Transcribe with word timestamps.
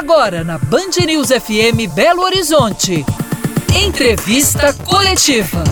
Agora 0.00 0.42
na 0.42 0.56
Band 0.56 0.96
News 1.04 1.28
FM 1.28 1.86
Belo 1.94 2.22
Horizonte. 2.22 3.04
Entrevista 3.74 4.72
coletiva. 4.72 5.62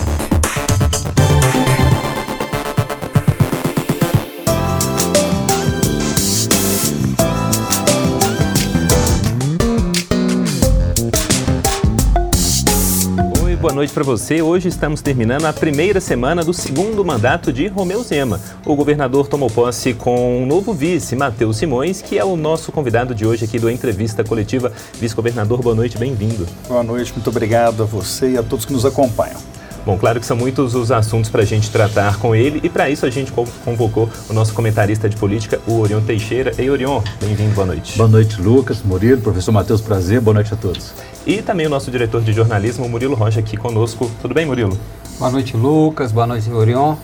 Boa 13.59 13.73
noite 13.73 13.91
para 13.91 14.05
você. 14.05 14.41
Hoje 14.41 14.69
estamos 14.69 15.01
terminando 15.01 15.43
a 15.43 15.51
primeira 15.51 15.99
semana 15.99 16.45
do 16.45 16.53
segundo 16.53 17.03
mandato 17.03 17.51
de 17.51 17.67
Romeu 17.67 18.01
Zema. 18.03 18.39
O 18.65 18.73
governador 18.73 19.27
tomou 19.27 19.49
posse 19.49 19.93
com 19.93 20.41
um 20.41 20.45
novo 20.45 20.73
vice, 20.73 21.13
Matheus 21.13 21.57
Simões, 21.57 22.01
que 22.01 22.17
é 22.17 22.23
o 22.23 22.37
nosso 22.37 22.71
convidado 22.71 23.13
de 23.13 23.25
hoje 23.25 23.43
aqui 23.43 23.59
do 23.59 23.69
Entrevista 23.69 24.23
Coletiva. 24.23 24.71
Vice-governador, 24.97 25.61
boa 25.61 25.75
noite, 25.75 25.97
bem-vindo. 25.97 26.47
Boa 26.69 26.83
noite, 26.83 27.11
muito 27.11 27.29
obrigado 27.29 27.83
a 27.83 27.85
você 27.85 28.31
e 28.31 28.37
a 28.37 28.43
todos 28.43 28.63
que 28.63 28.71
nos 28.71 28.85
acompanham. 28.85 29.39
Bom, 29.85 29.97
claro 29.97 30.19
que 30.19 30.25
são 30.25 30.37
muitos 30.37 30.75
os 30.75 30.91
assuntos 30.91 31.29
para 31.29 31.41
a 31.41 31.45
gente 31.45 31.69
tratar 31.69 32.17
com 32.17 32.35
ele 32.35 32.61
e 32.63 32.69
para 32.69 32.89
isso 32.89 33.05
a 33.05 33.09
gente 33.09 33.31
convocou 33.65 34.09
o 34.29 34.33
nosso 34.33 34.53
comentarista 34.53 35.09
de 35.09 35.17
política, 35.17 35.59
o 35.67 35.79
Orion 35.79 36.01
Teixeira. 36.01 36.53
Ei, 36.57 36.69
Orion, 36.69 37.01
bem-vindo, 37.19 37.55
boa 37.55 37.67
noite. 37.67 37.97
Boa 37.97 38.09
noite, 38.09 38.41
Lucas, 38.41 38.81
Murilo, 38.83 39.21
professor 39.21 39.51
Matheus, 39.51 39.81
prazer, 39.81 40.21
boa 40.21 40.35
noite 40.35 40.53
a 40.53 40.57
todos. 40.57 40.93
E 41.25 41.41
também 41.41 41.67
o 41.67 41.69
nosso 41.69 41.91
diretor 41.91 42.21
de 42.21 42.33
jornalismo, 42.33 42.87
Murilo 42.87 43.15
Rocha, 43.15 43.39
aqui 43.39 43.57
conosco. 43.57 44.09
Tudo 44.21 44.33
bem, 44.33 44.45
Murilo? 44.45 44.77
Boa 45.17 45.31
noite, 45.31 45.55
Lucas, 45.55 46.11
boa 46.11 46.25
noite, 46.25 46.49
Orion. 46.49 46.95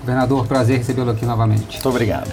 Governador, 0.00 0.46
prazer 0.46 0.78
recebê-lo 0.78 1.10
aqui 1.10 1.24
novamente. 1.24 1.72
Muito 1.72 1.88
obrigado. 1.88 2.28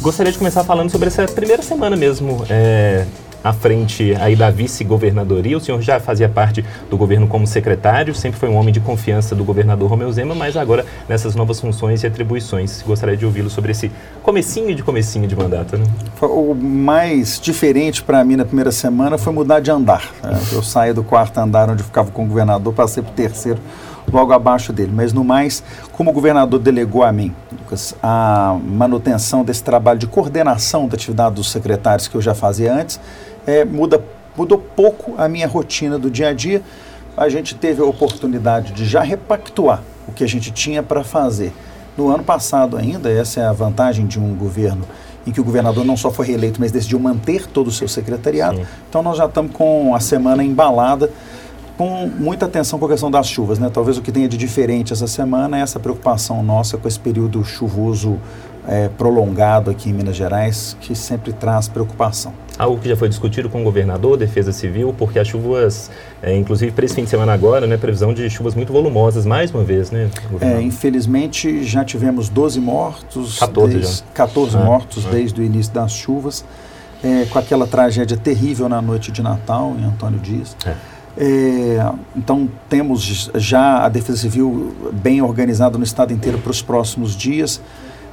Gostaria 0.00 0.30
de 0.30 0.38
começar 0.38 0.62
falando 0.64 0.90
sobre 0.90 1.08
essa 1.08 1.26
primeira 1.26 1.62
semana 1.62 1.96
mesmo. 1.96 2.44
É, 2.48 3.06
à 3.42 3.52
frente 3.52 4.14
aí 4.20 4.36
da 4.36 4.50
vice-governadoria. 4.50 5.56
O 5.56 5.60
senhor 5.60 5.80
já 5.80 5.98
fazia 5.98 6.28
parte 6.28 6.64
do 6.88 6.96
governo 6.96 7.26
como 7.26 7.46
secretário, 7.46 8.14
sempre 8.14 8.38
foi 8.38 8.48
um 8.48 8.56
homem 8.56 8.72
de 8.72 8.80
confiança 8.80 9.34
do 9.34 9.44
governador 9.44 9.88
Romeu 9.88 10.10
Zema, 10.12 10.34
mas 10.34 10.56
agora 10.56 10.84
nessas 11.08 11.34
novas 11.34 11.60
funções 11.60 12.02
e 12.02 12.06
atribuições. 12.06 12.82
Gostaria 12.82 13.16
de 13.16 13.24
ouvi-lo 13.24 13.50
sobre 13.50 13.72
esse 13.72 13.90
comecinho 14.22 14.74
de 14.74 14.82
comecinho 14.82 15.26
de 15.26 15.36
mandato. 15.36 15.76
Né? 15.76 15.84
O 16.22 16.54
mais 16.54 17.40
diferente 17.40 18.02
para 18.02 18.22
mim 18.24 18.36
na 18.36 18.44
primeira 18.44 18.72
semana 18.72 19.16
foi 19.16 19.32
mudar 19.32 19.60
de 19.60 19.70
andar. 19.70 20.10
Né? 20.22 20.38
Eu 20.52 20.62
saí 20.62 20.92
do 20.92 21.02
quarto 21.02 21.38
andar 21.38 21.70
onde 21.70 21.82
ficava 21.82 22.10
com 22.10 22.24
o 22.24 22.26
governador, 22.26 22.72
passei 22.72 23.02
para 23.02 23.12
o 23.12 23.14
terceiro 23.14 23.60
logo 24.12 24.32
abaixo 24.32 24.72
dele. 24.72 24.92
Mas 24.94 25.12
no 25.12 25.24
mais, 25.24 25.62
como 25.92 26.10
o 26.10 26.12
governador 26.12 26.58
delegou 26.58 27.02
a 27.02 27.12
mim, 27.12 27.34
Lucas, 27.52 27.94
a 28.02 28.58
manutenção 28.64 29.44
desse 29.44 29.62
trabalho 29.62 29.98
de 29.98 30.06
coordenação 30.06 30.88
da 30.88 30.94
atividade 30.94 31.36
dos 31.36 31.50
secretários 31.50 32.08
que 32.08 32.16
eu 32.16 32.22
já 32.22 32.34
fazia 32.34 32.74
antes, 32.74 33.00
é, 33.46 33.64
muda, 33.64 34.02
mudou 34.36 34.58
pouco 34.58 35.14
a 35.18 35.28
minha 35.28 35.46
rotina 35.46 35.98
do 35.98 36.10
dia 36.10 36.28
a 36.28 36.32
dia. 36.32 36.62
A 37.16 37.28
gente 37.28 37.54
teve 37.54 37.82
a 37.82 37.84
oportunidade 37.84 38.72
de 38.72 38.86
já 38.86 39.02
repactuar 39.02 39.82
o 40.06 40.12
que 40.12 40.24
a 40.24 40.28
gente 40.28 40.50
tinha 40.50 40.82
para 40.82 41.04
fazer. 41.04 41.52
No 41.96 42.08
ano 42.08 42.24
passado 42.24 42.76
ainda, 42.76 43.10
essa 43.10 43.40
é 43.40 43.44
a 43.44 43.52
vantagem 43.52 44.06
de 44.06 44.18
um 44.18 44.34
governo 44.34 44.84
em 45.26 45.32
que 45.32 45.40
o 45.40 45.44
governador 45.44 45.84
não 45.84 45.96
só 45.96 46.10
foi 46.10 46.26
reeleito, 46.26 46.60
mas 46.60 46.72
decidiu 46.72 46.98
manter 46.98 47.46
todo 47.46 47.68
o 47.68 47.70
seu 47.70 47.88
secretariado. 47.88 48.56
Sim. 48.56 48.66
Então 48.88 49.02
nós 49.02 49.18
já 49.18 49.26
estamos 49.26 49.52
com 49.52 49.94
a 49.94 50.00
semana 50.00 50.42
embalada 50.42 51.10
com 51.76 52.06
muita 52.06 52.44
atenção 52.44 52.78
com 52.78 52.84
a 52.84 52.88
questão 52.90 53.10
das 53.10 53.26
chuvas. 53.26 53.58
Né? 53.58 53.70
Talvez 53.72 53.96
o 53.96 54.02
que 54.02 54.12
tenha 54.12 54.28
de 54.28 54.36
diferente 54.36 54.92
essa 54.92 55.06
semana 55.06 55.58
é 55.58 55.62
essa 55.62 55.80
preocupação 55.80 56.42
nossa 56.42 56.76
com 56.76 56.86
esse 56.86 57.00
período 57.00 57.42
chuvoso 57.42 58.18
é, 58.66 58.88
prolongado 58.88 59.70
aqui 59.70 59.90
em 59.90 59.92
Minas 59.92 60.16
Gerais, 60.16 60.76
que 60.80 60.94
sempre 60.94 61.32
traz 61.32 61.68
preocupação. 61.68 62.32
Algo 62.58 62.78
que 62.78 62.88
já 62.88 62.96
foi 62.96 63.08
discutido 63.08 63.48
com 63.48 63.62
o 63.62 63.64
governador, 63.64 64.18
Defesa 64.18 64.52
Civil, 64.52 64.94
porque 64.96 65.18
as 65.18 65.26
chuvas, 65.26 65.90
é, 66.22 66.36
inclusive 66.36 66.72
para 66.72 66.84
esse 66.84 66.94
fim 66.94 67.04
de 67.04 67.10
semana 67.10 67.32
agora, 67.32 67.66
né, 67.66 67.78
previsão 67.78 68.12
de 68.12 68.28
chuvas 68.28 68.54
muito 68.54 68.72
volumosas, 68.72 69.24
mais 69.24 69.50
uma 69.50 69.64
vez, 69.64 69.90
né? 69.90 70.10
É, 70.40 70.60
infelizmente 70.60 71.64
já 71.64 71.84
tivemos 71.84 72.28
12 72.28 72.60
mortos, 72.60 73.38
14, 73.38 73.76
desde, 73.76 74.02
14 74.12 74.56
ah, 74.56 74.60
mortos 74.60 75.06
ah. 75.06 75.10
desde 75.10 75.40
o 75.40 75.44
início 75.44 75.72
das 75.72 75.92
chuvas, 75.92 76.44
é, 77.02 77.24
com 77.30 77.38
aquela 77.38 77.66
tragédia 77.66 78.16
terrível 78.16 78.68
na 78.68 78.82
noite 78.82 79.10
de 79.10 79.22
Natal 79.22 79.74
em 79.78 79.84
Antônio 79.84 80.20
Dias. 80.20 80.54
É. 80.66 80.74
É, 81.16 81.92
então 82.16 82.48
temos 82.68 83.30
já 83.34 83.84
a 83.84 83.88
Defesa 83.88 84.18
Civil 84.18 84.74
bem 84.92 85.20
organizada 85.20 85.76
no 85.76 85.84
estado 85.84 86.12
inteiro 86.12 86.38
para 86.38 86.50
os 86.50 86.62
próximos 86.62 87.16
dias. 87.16 87.60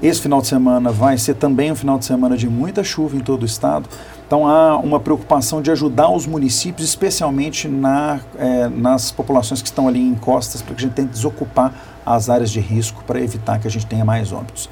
Esse 0.01 0.21
final 0.21 0.41
de 0.41 0.47
semana 0.47 0.91
vai 0.91 1.17
ser 1.17 1.33
também 1.35 1.71
um 1.71 1.75
final 1.75 1.97
de 1.97 2.05
semana 2.05 2.37
de 2.37 2.47
muita 2.47 2.83
chuva 2.83 3.15
em 3.15 3.19
todo 3.19 3.41
o 3.41 3.45
estado. 3.45 3.89
Então 4.27 4.45
há 4.47 4.77
uma 4.77 4.99
preocupação 4.99 5.61
de 5.61 5.71
ajudar 5.71 6.09
os 6.11 6.27
municípios, 6.27 6.87
especialmente 6.87 7.67
na, 7.67 8.19
é, 8.37 8.67
nas 8.67 9.11
populações 9.11 9.61
que 9.61 9.67
estão 9.69 9.87
ali 9.87 9.99
em 9.99 10.13
costas, 10.13 10.61
para 10.61 10.75
que 10.75 10.81
a 10.81 10.87
gente 10.87 10.93
tente 10.93 11.09
desocupar 11.09 11.73
as 12.05 12.29
áreas 12.29 12.51
de 12.51 12.59
risco 12.59 13.03
para 13.07 13.19
evitar 13.19 13.59
que 13.59 13.67
a 13.67 13.71
gente 13.71 13.85
tenha 13.85 14.05
mais 14.05 14.31
óbitos. 14.31 14.69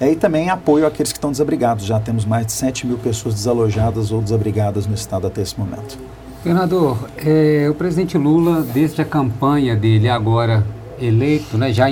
E 0.00 0.04
aí 0.04 0.16
também 0.16 0.48
apoio 0.48 0.86
àqueles 0.86 1.12
que 1.12 1.18
estão 1.18 1.30
desabrigados. 1.30 1.84
Já 1.84 2.00
temos 2.00 2.24
mais 2.24 2.46
de 2.46 2.52
7 2.52 2.86
mil 2.86 2.96
pessoas 2.96 3.34
desalojadas 3.34 4.10
ou 4.10 4.22
desabrigadas 4.22 4.86
no 4.86 4.94
estado 4.94 5.26
até 5.26 5.42
esse 5.42 5.58
momento. 5.58 5.98
Governador, 6.38 7.08
é, 7.18 7.68
o 7.70 7.74
presidente 7.74 8.18
Lula, 8.18 8.62
desde 8.62 9.00
a 9.02 9.04
campanha 9.04 9.76
dele 9.76 10.08
agora 10.08 10.66
eleito, 11.00 11.56
né, 11.58 11.72
já 11.72 11.86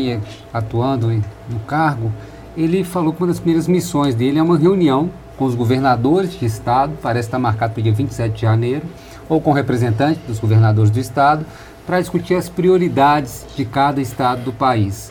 atuando 0.53 1.09
no 1.09 1.61
cargo, 1.67 2.11
ele 2.57 2.85
falou 2.85 3.13
que 3.13 3.21
uma 3.21 3.29
das 3.29 3.39
primeiras 3.39 3.69
missões 3.69 4.15
dele 4.15 4.39
é 4.39 4.43
uma 4.43 4.59
reunião 4.59 5.11
com 5.37 5.45
os 5.45 5.55
governadores 5.55 6.39
de 6.39 6.45
estado, 6.45 6.93
parece 7.01 7.29
estar 7.29 7.39
marcado 7.39 7.73
para 7.73 7.81
o 7.81 7.83
dia 7.83 7.93
27 7.93 8.35
de 8.35 8.43
janeiro, 8.43 8.83
ou 9.29 9.41
com 9.41 9.53
representantes 9.53 10.21
dos 10.27 10.39
governadores 10.39 10.91
do 10.91 10.99
estado, 10.99 11.47
para 11.87 12.01
discutir 12.01 12.35
as 12.35 12.49
prioridades 12.49 13.47
de 13.57 13.65
cada 13.65 14.01
estado 14.01 14.43
do 14.43 14.53
país. 14.53 15.11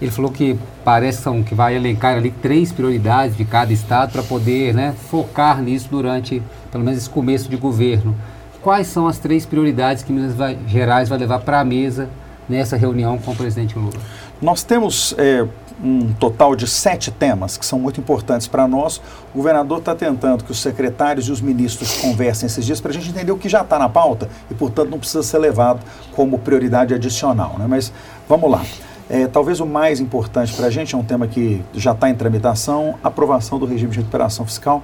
Ele 0.00 0.10
falou 0.10 0.30
que 0.30 0.58
parece 0.84 1.22
que 1.44 1.54
vai 1.54 1.74
elencar 1.74 2.16
ali 2.16 2.30
três 2.30 2.70
prioridades 2.70 3.36
de 3.36 3.44
cada 3.44 3.72
estado 3.72 4.12
para 4.12 4.22
poder 4.22 4.74
né, 4.74 4.94
focar 5.10 5.62
nisso 5.62 5.88
durante, 5.90 6.42
pelo 6.70 6.84
menos, 6.84 6.98
esse 6.98 7.10
começo 7.10 7.48
de 7.48 7.56
governo. 7.56 8.14
Quais 8.62 8.86
são 8.86 9.06
as 9.06 9.18
três 9.18 9.46
prioridades 9.46 10.02
que 10.02 10.12
Minas 10.12 10.34
Gerais 10.66 11.08
vai 11.08 11.18
levar 11.18 11.40
para 11.40 11.60
a 11.60 11.64
mesa 11.64 12.08
nessa 12.48 12.76
reunião 12.76 13.16
com 13.18 13.32
o 13.32 13.36
presidente 13.36 13.78
Lula? 13.78 13.98
Nós 14.40 14.62
temos 14.62 15.14
é, 15.16 15.46
um 15.82 16.12
total 16.14 16.56
de 16.56 16.66
sete 16.66 17.10
temas 17.10 17.56
que 17.56 17.66
são 17.66 17.78
muito 17.78 18.00
importantes 18.00 18.46
para 18.46 18.66
nós. 18.66 19.00
O 19.34 19.38
governador 19.38 19.78
está 19.78 19.94
tentando 19.94 20.44
que 20.44 20.50
os 20.50 20.60
secretários 20.60 21.28
e 21.28 21.32
os 21.32 21.40
ministros 21.40 22.00
conversem 22.00 22.46
esses 22.46 22.64
dias 22.64 22.80
para 22.80 22.90
a 22.90 22.94
gente 22.94 23.08
entender 23.10 23.32
o 23.32 23.36
que 23.36 23.48
já 23.48 23.62
está 23.62 23.78
na 23.78 23.88
pauta 23.88 24.28
e, 24.50 24.54
portanto, 24.54 24.90
não 24.90 24.98
precisa 24.98 25.22
ser 25.22 25.38
levado 25.38 25.80
como 26.14 26.38
prioridade 26.38 26.94
adicional. 26.94 27.56
Né? 27.58 27.66
Mas 27.68 27.92
vamos 28.28 28.50
lá. 28.50 28.64
É, 29.08 29.26
talvez 29.28 29.60
o 29.60 29.66
mais 29.66 30.00
importante 30.00 30.52
para 30.54 30.66
a 30.66 30.70
gente 30.70 30.94
é 30.94 30.98
um 30.98 31.04
tema 31.04 31.28
que 31.28 31.62
já 31.74 31.92
está 31.92 32.10
em 32.10 32.14
tramitação, 32.14 32.96
aprovação 33.04 33.58
do 33.58 33.66
regime 33.66 33.92
de 33.92 33.98
recuperação 33.98 34.44
fiscal, 34.44 34.82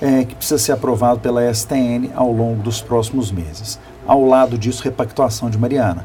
é, 0.00 0.24
que 0.24 0.34
precisa 0.34 0.58
ser 0.58 0.72
aprovado 0.72 1.20
pela 1.20 1.52
STN 1.52 2.10
ao 2.16 2.32
longo 2.32 2.62
dos 2.62 2.80
próximos 2.80 3.30
meses. 3.30 3.78
Ao 4.06 4.24
lado 4.24 4.58
disso, 4.58 4.82
repactuação 4.82 5.48
de 5.50 5.58
Mariana 5.58 6.04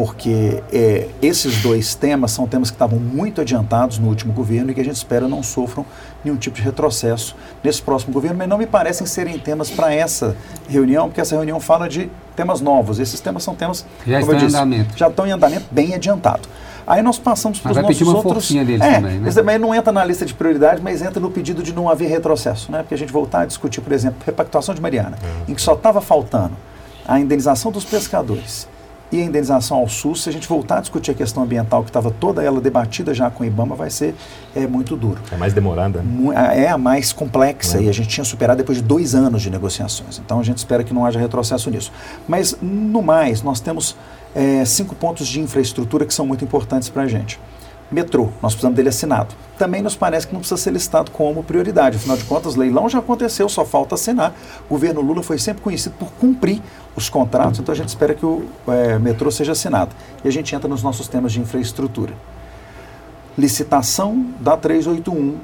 porque 0.00 0.62
é, 0.72 1.08
esses 1.20 1.60
dois 1.60 1.94
temas 1.94 2.30
são 2.30 2.46
temas 2.46 2.70
que 2.70 2.74
estavam 2.74 2.98
muito 2.98 3.42
adiantados 3.42 3.98
no 3.98 4.08
último 4.08 4.32
governo 4.32 4.70
e 4.70 4.74
que 4.74 4.80
a 4.80 4.84
gente 4.84 4.96
espera 4.96 5.28
não 5.28 5.42
sofram 5.42 5.84
nenhum 6.24 6.38
tipo 6.38 6.56
de 6.56 6.62
retrocesso 6.62 7.36
nesse 7.62 7.82
próximo 7.82 8.10
governo, 8.10 8.38
mas 8.38 8.48
não 8.48 8.56
me 8.56 8.64
parecem 8.64 9.06
serem 9.06 9.38
temas 9.38 9.70
para 9.70 9.92
essa 9.92 10.34
reunião, 10.66 11.08
porque 11.08 11.20
essa 11.20 11.34
reunião 11.34 11.60
fala 11.60 11.86
de 11.86 12.10
temas 12.34 12.62
novos. 12.62 12.98
Esses 12.98 13.20
temas 13.20 13.42
são 13.42 13.54
temas 13.54 13.84
já 14.06 14.20
estão 14.20 14.34
disse, 14.36 14.46
em 14.46 14.48
andamento. 14.48 14.96
Já 14.96 15.08
estão 15.08 15.26
em 15.26 15.32
andamento 15.32 15.66
bem 15.70 15.94
adiantado. 15.94 16.48
Aí 16.86 17.02
nós 17.02 17.18
passamos 17.18 17.60
para 17.60 17.72
os 17.72 17.76
nossos 17.76 18.00
uma 18.00 18.16
outros. 18.16 18.50
Deles 18.50 18.80
é, 18.80 18.94
também, 18.94 19.18
né? 19.18 19.30
também 19.32 19.58
não 19.58 19.74
entra 19.74 19.92
na 19.92 20.02
lista 20.02 20.24
de 20.24 20.32
prioridades, 20.32 20.82
mas 20.82 21.02
entra 21.02 21.20
no 21.20 21.30
pedido 21.30 21.62
de 21.62 21.74
não 21.74 21.90
haver 21.90 22.08
retrocesso, 22.08 22.72
né? 22.72 22.78
Porque 22.78 22.94
a 22.94 22.98
gente 22.98 23.12
voltar 23.12 23.42
a 23.42 23.44
discutir, 23.44 23.82
por 23.82 23.92
exemplo, 23.92 24.16
repactuação 24.24 24.74
de 24.74 24.80
Mariana, 24.80 25.18
uhum. 25.22 25.44
em 25.48 25.54
que 25.54 25.60
só 25.60 25.74
estava 25.74 26.00
faltando 26.00 26.56
a 27.06 27.20
indenização 27.20 27.70
dos 27.70 27.84
pescadores 27.84 28.66
e 29.12 29.20
a 29.20 29.24
indenização 29.24 29.78
ao 29.78 29.88
SUS, 29.88 30.22
se 30.22 30.28
a 30.28 30.32
gente 30.32 30.46
voltar 30.48 30.78
a 30.78 30.80
discutir 30.80 31.10
a 31.10 31.14
questão 31.14 31.42
ambiental, 31.42 31.82
que 31.82 31.90
estava 31.90 32.10
toda 32.10 32.42
ela 32.42 32.60
debatida 32.60 33.12
já 33.12 33.30
com 33.30 33.42
o 33.42 33.46
IBAMA, 33.46 33.74
vai 33.74 33.90
ser 33.90 34.14
é, 34.54 34.66
muito 34.66 34.96
duro. 34.96 35.20
É 35.32 35.36
mais 35.36 35.52
demorada? 35.52 36.04
É 36.54 36.68
a 36.68 36.78
mais 36.78 37.12
complexa 37.12 37.78
é. 37.78 37.82
e 37.82 37.88
a 37.88 37.92
gente 37.92 38.08
tinha 38.08 38.24
superado 38.24 38.58
depois 38.58 38.78
de 38.78 38.84
dois 38.84 39.14
anos 39.14 39.42
de 39.42 39.50
negociações. 39.50 40.20
Então 40.24 40.38
a 40.38 40.42
gente 40.42 40.58
espera 40.58 40.84
que 40.84 40.94
não 40.94 41.04
haja 41.04 41.18
retrocesso 41.18 41.70
nisso. 41.70 41.92
Mas, 42.28 42.56
no 42.60 43.02
mais, 43.02 43.42
nós 43.42 43.60
temos 43.60 43.96
é, 44.34 44.64
cinco 44.64 44.94
pontos 44.94 45.26
de 45.26 45.40
infraestrutura 45.40 46.06
que 46.06 46.14
são 46.14 46.26
muito 46.26 46.44
importantes 46.44 46.88
para 46.88 47.02
a 47.02 47.06
gente. 47.08 47.40
Metrô, 47.90 48.28
nós 48.40 48.52
precisamos 48.52 48.76
dele 48.76 48.88
assinado. 48.88 49.34
Também 49.58 49.82
nos 49.82 49.96
parece 49.96 50.26
que 50.26 50.32
não 50.32 50.40
precisa 50.40 50.60
ser 50.60 50.70
listado 50.70 51.10
como 51.10 51.42
prioridade. 51.42 51.96
Afinal 51.96 52.16
de 52.16 52.24
contas, 52.24 52.54
leilão 52.54 52.88
já 52.88 53.00
aconteceu, 53.00 53.48
só 53.48 53.64
falta 53.64 53.96
assinar. 53.96 54.32
O 54.66 54.70
governo 54.70 55.00
Lula 55.00 55.22
foi 55.22 55.38
sempre 55.38 55.62
conhecido 55.62 55.96
por 55.98 56.10
cumprir 56.12 56.62
os 56.94 57.08
contratos, 57.08 57.58
então 57.58 57.72
a 57.72 57.76
gente 57.76 57.88
espera 57.88 58.14
que 58.14 58.24
o 58.24 58.46
é, 58.68 58.98
metrô 58.98 59.30
seja 59.30 59.52
assinado. 59.52 59.94
E 60.24 60.28
a 60.28 60.30
gente 60.30 60.54
entra 60.54 60.68
nos 60.68 60.82
nossos 60.82 61.08
temas 61.08 61.32
de 61.32 61.40
infraestrutura. 61.40 62.14
Licitação 63.36 64.26
da 64.40 64.56
381 64.56 65.38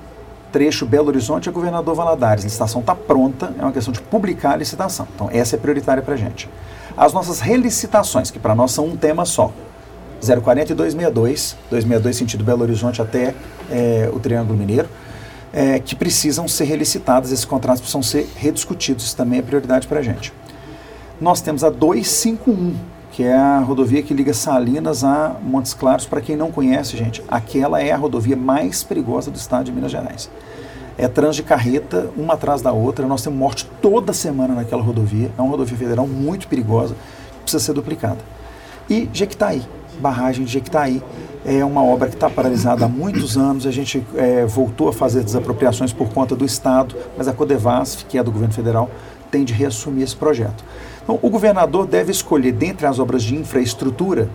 trecho 0.52 0.87
Belo 0.87 1.08
Horizonte 1.08 1.48
a 1.48 1.52
Governador 1.52 1.94
Valadares. 1.94 2.44
A 2.44 2.46
licitação 2.46 2.81
está 2.81 2.94
pronta, 2.94 3.52
é 3.58 3.62
uma 3.62 3.72
questão 3.72 3.93
de 3.93 4.00
publicar 4.00 4.52
a 4.52 4.56
licitação. 4.56 5.06
Então, 5.14 5.28
essa 5.32 5.56
é 5.56 5.58
prioritária 5.58 6.02
para 6.02 6.14
a 6.14 6.16
gente. 6.16 6.48
As 6.96 7.12
nossas 7.12 7.40
relicitações, 7.40 8.31
que 8.31 8.38
para 8.38 8.54
nós 8.54 8.72
são 8.72 8.87
um 8.87 8.96
tema 8.96 9.26
só, 9.26 9.52
040 10.21 10.73
e 10.73 10.75
262, 10.75 11.57
262 11.71 12.17
sentido 12.17 12.45
Belo 12.45 12.63
Horizonte 12.63 13.03
até 13.03 13.35
é, 13.71 14.11
o 14.13 14.19
Triângulo 14.19 14.59
Mineiro, 14.59 14.89
é, 15.53 15.79
que 15.79 15.95
precisam 15.95 16.47
ser 16.49 16.65
relicitadas, 16.65 17.33
esses 17.33 17.45
contratos 17.45 17.81
precisam 17.81 18.03
ser 18.03 18.29
rediscutidos, 18.37 19.05
isso 19.05 19.17
também 19.17 19.39
é 19.39 19.43
prioridade 19.43 19.87
para 19.87 20.01
a 20.01 20.03
gente. 20.03 20.33
Nós 21.21 21.41
temos 21.41 21.65
a 21.65 21.71
251, 21.71 22.75
que 23.11 23.23
é 23.23 23.35
a 23.35 23.61
rodovia 23.61 24.03
que 24.03 24.13
liga 24.13 24.35
Salinas 24.35 25.03
a 25.03 25.35
Montes 25.43 25.73
Claros. 25.73 26.05
Para 26.05 26.21
quem 26.21 26.37
não 26.37 26.53
conhece, 26.53 26.95
gente, 26.95 27.25
aquela 27.27 27.81
é 27.81 27.91
a 27.91 27.97
rodovia 27.97 28.37
mais 28.37 28.85
perigosa 28.85 29.31
do 29.31 29.37
estado 29.37 29.65
de 29.65 29.73
Minas 29.73 29.91
Gerais. 29.91 30.29
É 30.99 31.09
trânsito 31.09 31.43
de 31.43 31.49
carreta, 31.49 32.11
uma 32.17 32.35
atrás 32.35 32.61
da 32.61 32.73
outra. 32.73 33.07
Nós 33.07 33.23
temos 33.23 33.39
morte 33.39 33.67
toda 33.81 34.13
semana 34.13 34.55
naquela 34.55 34.83
rodovia. 34.83 35.31
É 35.39 35.41
uma 35.41 35.51
rodovia 35.51 35.79
federal 35.79 36.07
muito 36.07 36.49
perigosa, 36.49 36.95
precisa 37.43 37.65
ser 37.65 37.73
duplicada. 37.73 38.19
E 38.91 39.09
Jequitaí, 39.13 39.63
barragem 40.00 40.44
de 40.44 40.52
Jequitaí. 40.52 41.02
É 41.44 41.64
uma 41.64 41.82
obra 41.82 42.08
que 42.08 42.14
está 42.14 42.28
paralisada 42.28 42.84
há 42.84 42.88
muitos 42.88 43.37
anos. 43.37 43.66
A 43.66 43.70
gente 43.70 44.04
é, 44.16 44.44
voltou 44.44 44.88
a 44.88 44.93
fazer 44.93 45.22
desapropriações 45.22 45.93
por 45.93 46.08
conta 46.08 46.34
do 46.34 46.44
Estado, 46.44 46.96
mas 47.16 47.28
a 47.28 47.32
Codevasf, 47.32 48.04
que 48.06 48.19
é 48.19 48.22
do 48.22 48.32
governo 48.32 48.54
federal, 48.54 48.90
tem 49.31 49.44
de 49.44 49.52
reassumir 49.52 50.02
esse 50.02 50.16
projeto. 50.16 50.64
Então, 51.02 51.19
o 51.22 51.31
governador 51.31 51.87
deve 51.87 52.10
escolher, 52.10 52.52
dentre 52.52 52.87
as 52.87 52.98
obras 52.98 53.22
de 53.22 53.37
infraestrutura, 53.37 54.28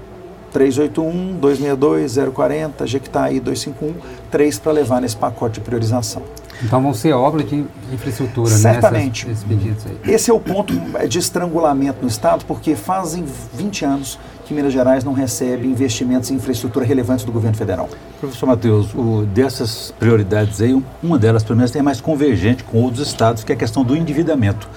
381, 0.53 1.37
262, 1.39 2.17
040, 2.33 2.87
Jequitaí 2.87 3.39
251, 3.39 3.93
três 4.29 4.59
para 4.59 4.71
levar 4.71 5.01
nesse 5.01 5.15
pacote 5.15 5.55
de 5.55 5.61
priorização. 5.61 6.21
Então 6.63 6.81
vão 6.81 6.93
ser 6.93 7.13
obras 7.13 7.49
de 7.49 7.65
infraestrutura, 7.91 8.49
Certamente. 8.49 9.27
Nessas, 9.27 9.43
pedidos 9.43 9.85
aí. 9.85 10.13
Esse 10.13 10.29
é 10.29 10.33
o 10.33 10.39
ponto 10.39 10.73
de 11.07 11.19
estrangulamento 11.19 11.99
no 12.01 12.07
Estado, 12.07 12.45
porque 12.45 12.75
fazem 12.75 13.25
20 13.53 13.85
anos 13.85 14.19
que 14.45 14.53
Minas 14.53 14.73
Gerais 14.73 15.03
não 15.03 15.13
recebe 15.13 15.67
investimentos 15.67 16.29
em 16.29 16.35
infraestrutura 16.35 16.85
relevantes 16.85 17.25
do 17.25 17.31
governo 17.31 17.57
federal. 17.57 17.89
Professor 18.19 18.45
Matheus, 18.45 18.93
o, 18.93 19.25
dessas 19.25 19.93
prioridades 19.97 20.61
aí, 20.61 20.79
uma 21.01 21.17
delas, 21.17 21.43
pelo 21.43 21.57
menos, 21.57 21.75
é 21.75 21.81
mais 21.81 22.01
convergente 22.01 22.63
com 22.63 22.81
outros 22.81 23.07
estados, 23.07 23.43
que 23.43 23.51
é 23.51 23.55
a 23.55 23.57
questão 23.57 23.83
do 23.83 23.95
endividamento. 23.95 24.69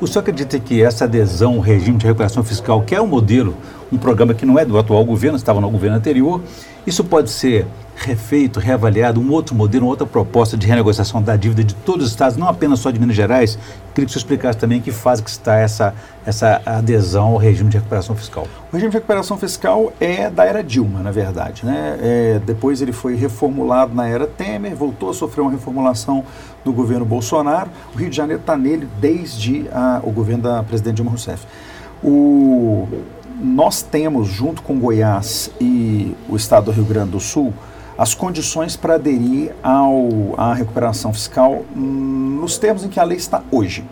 O 0.00 0.06
senhor 0.06 0.20
acredita 0.20 0.58
que 0.58 0.82
essa 0.82 1.04
adesão 1.04 1.54
ao 1.54 1.60
regime 1.60 1.96
de 1.96 2.06
recuperação 2.06 2.44
fiscal, 2.44 2.82
que 2.82 2.94
é 2.94 3.00
um 3.00 3.06
modelo, 3.06 3.56
um 3.92 3.98
programa 3.98 4.34
que 4.34 4.44
não 4.44 4.58
é 4.58 4.64
do 4.64 4.78
atual 4.78 5.04
governo, 5.04 5.36
estava 5.36 5.60
no 5.60 5.70
governo 5.70 5.96
anterior, 5.96 6.40
isso 6.86 7.02
pode 7.04 7.30
ser 7.30 7.66
refeito, 7.96 8.58
reavaliado, 8.58 9.20
um 9.20 9.30
outro 9.30 9.54
modelo, 9.54 9.84
uma 9.86 9.90
outra 9.90 10.06
proposta 10.06 10.56
de 10.56 10.66
renegociação 10.66 11.22
da 11.22 11.36
dívida 11.36 11.62
de 11.62 11.74
todos 11.74 12.06
os 12.06 12.10
estados, 12.10 12.36
não 12.36 12.48
apenas 12.48 12.80
só 12.80 12.90
de 12.90 12.98
Minas 12.98 13.14
Gerais? 13.14 13.56
Queria 13.94 14.06
que 14.06 14.12
senhor 14.12 14.20
explicasse 14.20 14.58
também 14.58 14.80
que 14.80 14.90
fase 14.90 15.22
que 15.22 15.30
está 15.30 15.56
essa, 15.56 15.94
essa 16.26 16.60
adesão 16.66 17.28
ao 17.28 17.36
regime 17.36 17.70
de 17.70 17.76
recuperação 17.76 18.16
fiscal. 18.16 18.48
O 18.70 18.74
regime 18.74 18.90
de 18.90 18.96
recuperação 18.96 19.38
fiscal 19.38 19.92
é 20.00 20.28
da 20.28 20.44
era 20.44 20.62
Dilma, 20.62 21.00
na 21.00 21.12
verdade. 21.12 21.64
Né? 21.64 21.98
É, 22.00 22.40
depois 22.44 22.82
ele 22.82 22.92
foi 22.92 23.14
reformulado 23.14 23.94
na 23.94 24.08
era 24.08 24.26
Temer, 24.26 24.74
voltou 24.74 25.10
a 25.10 25.14
sofrer 25.14 25.42
uma 25.42 25.52
reformulação 25.52 26.24
no 26.64 26.72
governo 26.72 27.04
Bolsonaro. 27.04 27.70
O 27.94 27.98
Rio 27.98 28.10
de 28.10 28.16
Janeiro 28.16 28.40
está 28.40 28.56
nele 28.56 28.88
desde 29.00 29.66
a, 29.72 30.00
o 30.02 30.10
governo 30.10 30.42
da 30.42 30.62
presidente 30.64 30.96
Dilma 30.96 31.12
Rousseff. 31.12 31.46
O, 32.02 32.88
nós 33.44 33.82
temos, 33.82 34.28
junto 34.28 34.62
com 34.62 34.78
Goiás 34.78 35.50
e 35.60 36.16
o 36.30 36.34
estado 36.34 36.66
do 36.66 36.70
Rio 36.70 36.84
Grande 36.84 37.10
do 37.10 37.20
Sul, 37.20 37.52
as 37.96 38.14
condições 38.14 38.74
para 38.74 38.94
aderir 38.94 39.52
ao, 39.62 40.34
à 40.38 40.54
recuperação 40.54 41.12
fiscal 41.12 41.62
nos 41.76 42.56
termos 42.56 42.84
em 42.84 42.88
que 42.88 42.98
a 42.98 43.04
lei 43.04 43.18
está 43.18 43.42
hoje. 43.50 43.84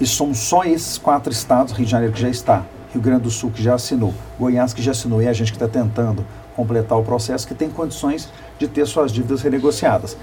E 0.00 0.06
são 0.06 0.34
só 0.34 0.64
esses 0.64 0.98
quatro 0.98 1.32
estados, 1.32 1.72
Rio 1.72 1.84
de 1.84 1.90
Janeiro 1.92 2.12
que 2.12 2.20
já 2.20 2.28
está, 2.28 2.64
Rio 2.92 3.00
Grande 3.00 3.22
do 3.22 3.30
Sul 3.30 3.52
que 3.52 3.62
já 3.62 3.74
assinou, 3.74 4.12
Goiás 4.36 4.74
que 4.74 4.82
já 4.82 4.90
assinou 4.90 5.22
e 5.22 5.28
a 5.28 5.32
gente 5.32 5.52
que 5.52 5.56
está 5.56 5.68
tentando 5.68 6.26
completar 6.56 6.98
o 6.98 7.04
processo, 7.04 7.46
que 7.46 7.54
tem 7.54 7.70
condições 7.70 8.28
de 8.58 8.66
ter 8.66 8.84
suas 8.86 9.12
dívidas 9.12 9.40
renegociadas. 9.40 10.16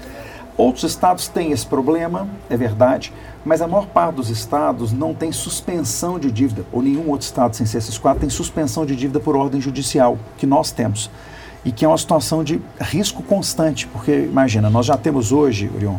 Outros 0.58 0.82
estados 0.82 1.28
têm 1.28 1.52
esse 1.52 1.64
problema, 1.64 2.26
é 2.50 2.56
verdade, 2.56 3.12
mas 3.44 3.62
a 3.62 3.68
maior 3.68 3.86
parte 3.86 4.16
dos 4.16 4.28
estados 4.28 4.92
não 4.92 5.14
tem 5.14 5.30
suspensão 5.30 6.18
de 6.18 6.32
dívida, 6.32 6.64
ou 6.72 6.82
nenhum 6.82 7.08
outro 7.10 7.24
estado 7.24 7.54
sem 7.54 7.64
ser 7.64 7.78
esses 7.78 7.96
quatro 7.96 8.22
tem 8.22 8.28
suspensão 8.28 8.84
de 8.84 8.96
dívida 8.96 9.20
por 9.20 9.36
ordem 9.36 9.60
judicial, 9.60 10.18
que 10.36 10.46
nós 10.46 10.72
temos. 10.72 11.08
E 11.64 11.70
que 11.70 11.84
é 11.84 11.88
uma 11.88 11.96
situação 11.96 12.42
de 12.42 12.60
risco 12.80 13.22
constante, 13.22 13.86
porque 13.86 14.24
imagina, 14.24 14.68
nós 14.68 14.84
já 14.84 14.96
temos 14.96 15.30
hoje, 15.30 15.70
Orion, 15.72 15.98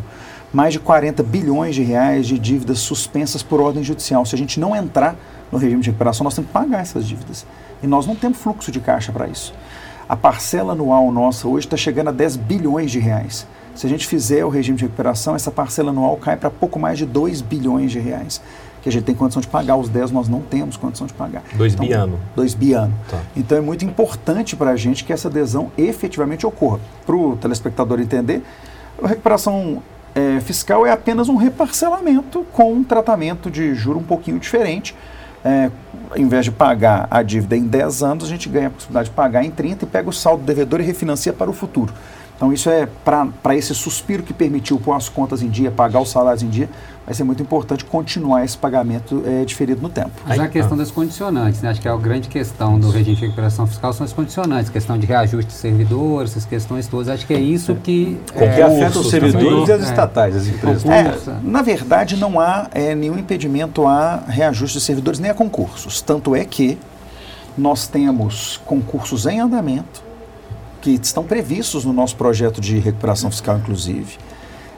mais 0.52 0.74
de 0.74 0.78
40 0.78 1.22
bilhões 1.22 1.74
de 1.74 1.82
reais 1.82 2.26
de 2.26 2.38
dívidas 2.38 2.80
suspensas 2.80 3.42
por 3.42 3.62
ordem 3.62 3.82
judicial. 3.82 4.26
Se 4.26 4.34
a 4.34 4.38
gente 4.38 4.60
não 4.60 4.76
entrar 4.76 5.16
no 5.50 5.56
regime 5.56 5.80
de 5.80 5.88
recuperação, 5.88 6.22
nós 6.22 6.34
temos 6.34 6.48
que 6.48 6.52
pagar 6.52 6.82
essas 6.82 7.06
dívidas. 7.06 7.46
E 7.82 7.86
nós 7.86 8.06
não 8.06 8.14
temos 8.14 8.36
fluxo 8.36 8.70
de 8.70 8.78
caixa 8.78 9.10
para 9.10 9.26
isso. 9.26 9.54
A 10.06 10.16
parcela 10.16 10.72
anual 10.72 11.10
nossa 11.10 11.48
hoje 11.48 11.66
está 11.66 11.78
chegando 11.78 12.08
a 12.08 12.12
10 12.12 12.36
bilhões 12.36 12.90
de 12.90 12.98
reais. 12.98 13.46
Se 13.80 13.86
a 13.86 13.88
gente 13.88 14.06
fizer 14.06 14.44
o 14.44 14.50
regime 14.50 14.76
de 14.76 14.84
recuperação, 14.84 15.34
essa 15.34 15.50
parcela 15.50 15.88
anual 15.88 16.14
cai 16.18 16.36
para 16.36 16.50
pouco 16.50 16.78
mais 16.78 16.98
de 16.98 17.06
2 17.06 17.40
bilhões 17.40 17.90
de 17.90 17.98
reais. 17.98 18.38
Que 18.82 18.90
a 18.90 18.92
gente 18.92 19.04
tem 19.04 19.14
condição 19.14 19.40
de 19.40 19.48
pagar, 19.48 19.76
os 19.76 19.88
10 19.88 20.10
nós 20.10 20.28
não 20.28 20.42
temos 20.42 20.76
condição 20.76 21.06
de 21.06 21.14
pagar. 21.14 21.42
2 21.54 21.72
então, 21.72 21.86
biano. 21.86 22.20
2 22.36 22.52
biano. 22.52 22.92
Tá. 23.08 23.18
Então 23.34 23.56
é 23.56 23.60
muito 23.62 23.82
importante 23.82 24.54
para 24.54 24.72
a 24.72 24.76
gente 24.76 25.02
que 25.02 25.14
essa 25.14 25.28
adesão 25.28 25.72
efetivamente 25.78 26.46
ocorra. 26.46 26.78
Para 27.06 27.16
o 27.16 27.38
telespectador 27.38 27.98
entender, 28.00 28.42
a 29.02 29.08
recuperação 29.08 29.82
é, 30.14 30.40
fiscal 30.40 30.84
é 30.84 30.90
apenas 30.90 31.30
um 31.30 31.36
reparcelamento 31.36 32.44
com 32.52 32.74
um 32.74 32.84
tratamento 32.84 33.50
de 33.50 33.74
juro 33.74 33.98
um 33.98 34.04
pouquinho 34.04 34.38
diferente. 34.38 34.94
É, 35.42 35.70
em 36.16 36.28
vez 36.28 36.44
de 36.44 36.50
pagar 36.50 37.08
a 37.10 37.22
dívida 37.22 37.56
em 37.56 37.66
10 37.66 38.02
anos, 38.02 38.24
a 38.24 38.28
gente 38.28 38.46
ganha 38.46 38.66
a 38.66 38.70
possibilidade 38.70 39.08
de 39.08 39.14
pagar 39.14 39.42
em 39.42 39.50
30 39.50 39.86
e 39.86 39.88
pega 39.88 40.10
o 40.10 40.12
saldo 40.12 40.42
devedor 40.42 40.82
e 40.82 40.84
refinancia 40.84 41.32
para 41.32 41.48
o 41.48 41.54
futuro. 41.54 41.94
Então, 42.40 42.54
isso 42.54 42.70
é 42.70 42.88
para 43.04 43.54
esse 43.54 43.74
suspiro 43.74 44.22
que 44.22 44.32
permitiu 44.32 44.80
pôr 44.80 44.94
as 44.94 45.10
contas 45.10 45.42
em 45.42 45.48
dia, 45.50 45.70
pagar 45.70 46.00
os 46.00 46.08
salários 46.08 46.42
em 46.42 46.48
dia, 46.48 46.70
vai 47.04 47.12
ser 47.12 47.22
muito 47.22 47.42
importante 47.42 47.84
continuar 47.84 48.42
esse 48.42 48.56
pagamento 48.56 49.22
é, 49.26 49.44
diferido 49.44 49.82
no 49.82 49.90
tempo. 49.90 50.12
Mas 50.26 50.40
a 50.40 50.48
questão 50.48 50.74
das 50.74 50.90
condicionantes, 50.90 51.60
né? 51.60 51.68
acho 51.68 51.82
que 51.82 51.86
é 51.86 51.90
a 51.90 51.96
grande 51.98 52.30
questão 52.30 52.80
do 52.80 52.88
regime 52.88 53.14
de 53.14 53.20
recuperação 53.20 53.66
fiscal 53.66 53.92
são 53.92 54.06
as 54.06 54.14
condicionantes, 54.14 54.70
questão 54.70 54.96
de 54.96 55.04
reajuste 55.04 55.52
de 55.52 55.52
servidores, 55.52 56.30
essas 56.30 56.46
questões 56.46 56.86
todas. 56.86 57.10
Acho 57.10 57.26
que 57.26 57.34
é 57.34 57.38
isso 57.38 57.74
que. 57.74 58.18
Com 58.32 58.42
é, 58.42 58.54
que 58.54 58.62
afeta 58.62 59.00
os 59.00 59.10
servidores 59.10 59.68
e 59.68 59.72
as 59.72 59.82
estatais, 59.82 60.34
as 60.34 60.46
empresas. 60.46 60.86
É, 60.86 61.14
na 61.42 61.60
verdade, 61.60 62.16
não 62.16 62.40
há 62.40 62.68
é, 62.72 62.94
nenhum 62.94 63.18
impedimento 63.18 63.86
a 63.86 64.16
reajuste 64.26 64.78
de 64.78 64.84
servidores 64.84 65.20
nem 65.20 65.30
a 65.30 65.34
concursos. 65.34 66.00
Tanto 66.00 66.34
é 66.34 66.42
que 66.46 66.78
nós 67.58 67.86
temos 67.86 68.58
concursos 68.64 69.26
em 69.26 69.40
andamento 69.40 70.08
que 70.80 70.90
estão 70.90 71.24
previstos 71.24 71.84
no 71.84 71.92
nosso 71.92 72.16
projeto 72.16 72.60
de 72.60 72.78
recuperação 72.78 73.30
fiscal, 73.30 73.58
inclusive. 73.58 74.18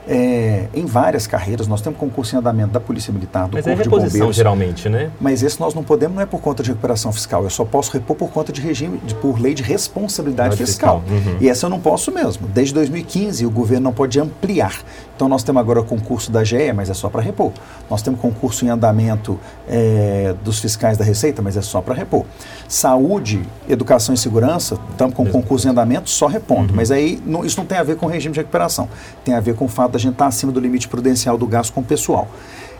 É, 0.07 0.67
em 0.73 0.85
várias 0.85 1.25
carreiras, 1.25 1.67
nós 1.67 1.81
temos 1.81 1.97
concurso 1.97 2.35
em 2.35 2.39
andamento 2.39 2.71
da 2.71 2.79
Polícia 2.79 3.13
Militar, 3.13 3.47
do 3.47 3.53
Mas 3.53 3.65
Corpo 3.65 3.79
é 3.79 3.83
de 3.83 3.89
Bombeiros. 3.89 4.35
geralmente, 4.35 4.89
né? 4.89 5.11
Mas 5.19 5.43
esse 5.43 5.59
nós 5.59 5.73
não 5.73 5.83
podemos, 5.83 6.15
não 6.15 6.21
é 6.21 6.25
por 6.25 6.41
conta 6.41 6.61
de 6.61 6.69
recuperação 6.69 7.11
fiscal, 7.11 7.43
eu 7.43 7.49
só 7.49 7.63
posso 7.63 7.91
repor 7.91 8.15
por 8.15 8.29
conta 8.29 8.51
de 8.51 8.59
regime, 8.59 8.97
de, 9.05 9.15
por 9.15 9.39
lei 9.39 9.53
de 9.53 9.63
responsabilidade 9.63 10.57
fiscal. 10.57 11.01
fiscal. 11.01 11.17
Uhum. 11.17 11.37
E 11.39 11.49
essa 11.49 11.65
eu 11.65 11.69
não 11.69 11.79
posso 11.79 12.11
mesmo. 12.11 12.47
Desde 12.47 12.73
2015 12.73 13.45
o 13.45 13.51
governo 13.51 13.85
não 13.85 13.93
pode 13.93 14.19
ampliar. 14.19 14.81
Então 15.15 15.29
nós 15.29 15.43
temos 15.43 15.59
agora 15.59 15.79
o 15.79 15.85
concurso 15.85 16.31
da 16.31 16.43
GE, 16.43 16.73
mas 16.73 16.89
é 16.89 16.93
só 16.93 17.09
para 17.09 17.21
repor. 17.21 17.51
Nós 17.89 18.01
temos 18.01 18.19
concurso 18.19 18.65
em 18.65 18.69
andamento 18.69 19.39
é, 19.69 20.35
dos 20.43 20.59
fiscais 20.59 20.97
da 20.97 21.05
Receita, 21.05 21.41
mas 21.41 21.55
é 21.55 21.61
só 21.61 21.81
para 21.81 21.93
repor. 21.93 22.25
Saúde, 22.67 23.41
educação 23.69 24.13
e 24.13 24.17
segurança, 24.17 24.77
estamos 24.91 25.15
com 25.15 25.25
concurso 25.25 25.67
em 25.67 25.71
andamento, 25.71 26.09
só 26.09 26.27
repondo. 26.27 26.71
Uhum. 26.71 26.75
Mas 26.75 26.91
aí 26.91 27.21
não, 27.25 27.45
isso 27.45 27.57
não 27.57 27.65
tem 27.65 27.77
a 27.77 27.83
ver 27.83 27.95
com 27.95 28.05
regime 28.05 28.33
de 28.33 28.39
recuperação. 28.39 28.89
Tem 29.23 29.33
a 29.35 29.39
ver 29.39 29.55
com 29.55 29.65
o 29.65 29.67
fato 29.67 29.92
da 29.93 29.99
gente 29.99 30.13
estar 30.13 30.25
tá 30.25 30.29
acima 30.29 30.51
do 30.51 30.59
limite 30.59 30.87
prudencial 30.87 31.37
do 31.37 31.47
gasto 31.47 31.73
com 31.73 31.81
o 31.81 31.83
pessoal. 31.83 32.27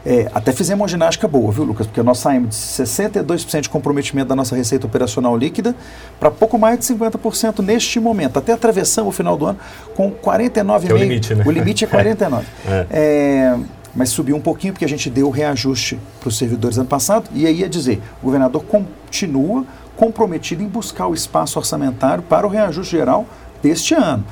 É, 0.06 0.30
até 0.34 0.52
fizemos 0.52 0.82
uma 0.82 0.88
ginástica 0.88 1.30
boa, 1.30 1.50
viu, 1.52 1.64
Lucas? 1.64 1.88
Porque 1.88 2.04
nós 2.04 2.18
saímos 2.18 2.50
de 2.50 2.84
62% 2.84 3.62
de 3.62 3.70
comprometimento 3.70 4.28
da 4.28 4.36
nossa 4.36 4.54
receita 4.54 4.86
operacional 4.86 5.38
líquida 5.38 5.74
para 6.20 6.30
pouco 6.30 6.58
mais 6.58 6.78
de 6.78 6.86
50% 6.86 7.60
neste 7.60 8.00
momento. 8.02 8.38
Até 8.38 8.52
atravessamos 8.52 9.14
o 9.14 9.16
final 9.16 9.38
do 9.38 9.46
ano 9.46 9.60
com 9.96 10.12
49,5%. 10.12 10.90
É 10.90 10.94
o 10.94 10.98
limite, 10.98 11.36
né? 11.36 11.44
O 11.48 11.52
limite 11.52 11.86
é 11.86 11.88
49%. 11.88 12.44
é. 12.68 12.88
É, 12.92 13.60
mas 13.96 14.10
subiu 14.10 14.36
um 14.36 14.42
pouquinho 14.42 14.74
porque 14.74 14.84
a 14.84 14.90
gente 14.90 15.10
deu 15.10 15.28
o 15.28 15.30
reajuste 15.30 15.98
para 16.20 16.28
os 16.28 16.38
servidores 16.38 16.78
ano 16.78 16.88
passado. 16.88 17.30
E 17.34 17.48
aí 17.48 17.60
ia 17.60 17.70
dizer, 17.70 18.02
o 18.22 18.26
governador 18.26 18.64
continua 18.66 19.66
comprometido 19.96 20.62
em 20.64 20.68
buscar 20.68 21.08
o 21.08 21.14
espaço 21.14 21.58
orçamentário 21.58 22.24
para 22.24 22.46
o 22.46 22.50
reajuste 22.50 22.98
geral 22.98 23.26
deste 23.62 23.94
ano. 23.94 24.26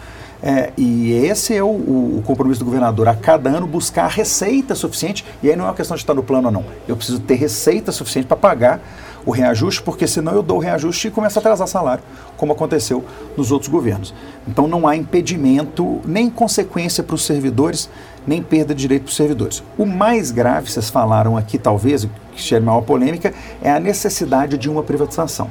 É, 0.43 0.71
e 0.75 1.11
esse 1.13 1.55
é 1.55 1.61
o, 1.61 1.67
o, 1.67 2.23
compromisso 2.25 2.59
do 2.59 2.65
governador, 2.65 3.07
a 3.07 3.15
cada 3.15 3.49
ano 3.49 3.67
buscar 3.67 4.07
receita 4.07 4.73
suficiente, 4.73 5.23
e 5.43 5.49
aí 5.49 5.55
não 5.55 5.65
é 5.65 5.67
uma 5.67 5.75
questão 5.75 5.95
de 5.95 6.01
estar 6.01 6.15
no 6.15 6.23
plano 6.23 6.47
ou 6.47 6.51
não, 6.51 6.65
eu 6.87 6.95
preciso 6.95 7.19
ter 7.19 7.35
receita 7.35 7.91
suficiente 7.91 8.25
para 8.25 8.37
pagar 8.37 8.81
o 9.23 9.29
reajuste, 9.29 9.83
porque 9.83 10.07
senão 10.07 10.33
eu 10.33 10.41
dou 10.41 10.57
o 10.57 10.59
reajuste 10.59 11.07
e 11.07 11.11
começo 11.11 11.37
a 11.37 11.39
atrasar 11.41 11.67
salário, 11.67 12.03
como 12.37 12.53
aconteceu 12.53 13.03
nos 13.37 13.51
outros 13.51 13.69
governos. 13.69 14.15
Então 14.47 14.67
não 14.67 14.87
há 14.87 14.95
impedimento, 14.95 16.01
nem 16.03 16.27
consequência 16.27 17.03
para 17.03 17.13
os 17.13 17.23
servidores 17.23 17.87
nem 18.25 18.41
perda 18.41 18.73
de 18.73 18.81
direito 18.81 19.03
para 19.03 19.09
os 19.09 19.15
servidores. 19.15 19.63
O 19.77 19.85
mais 19.85 20.31
grave, 20.31 20.69
vocês 20.69 20.89
falaram 20.89 21.37
aqui, 21.37 21.57
talvez, 21.57 22.07
que 22.33 22.41
gera 22.41 22.63
maior 22.63 22.81
polêmica, 22.81 23.33
é 23.61 23.71
a 23.71 23.79
necessidade 23.79 24.57
de 24.57 24.69
uma 24.69 24.83
privatização. 24.83 25.49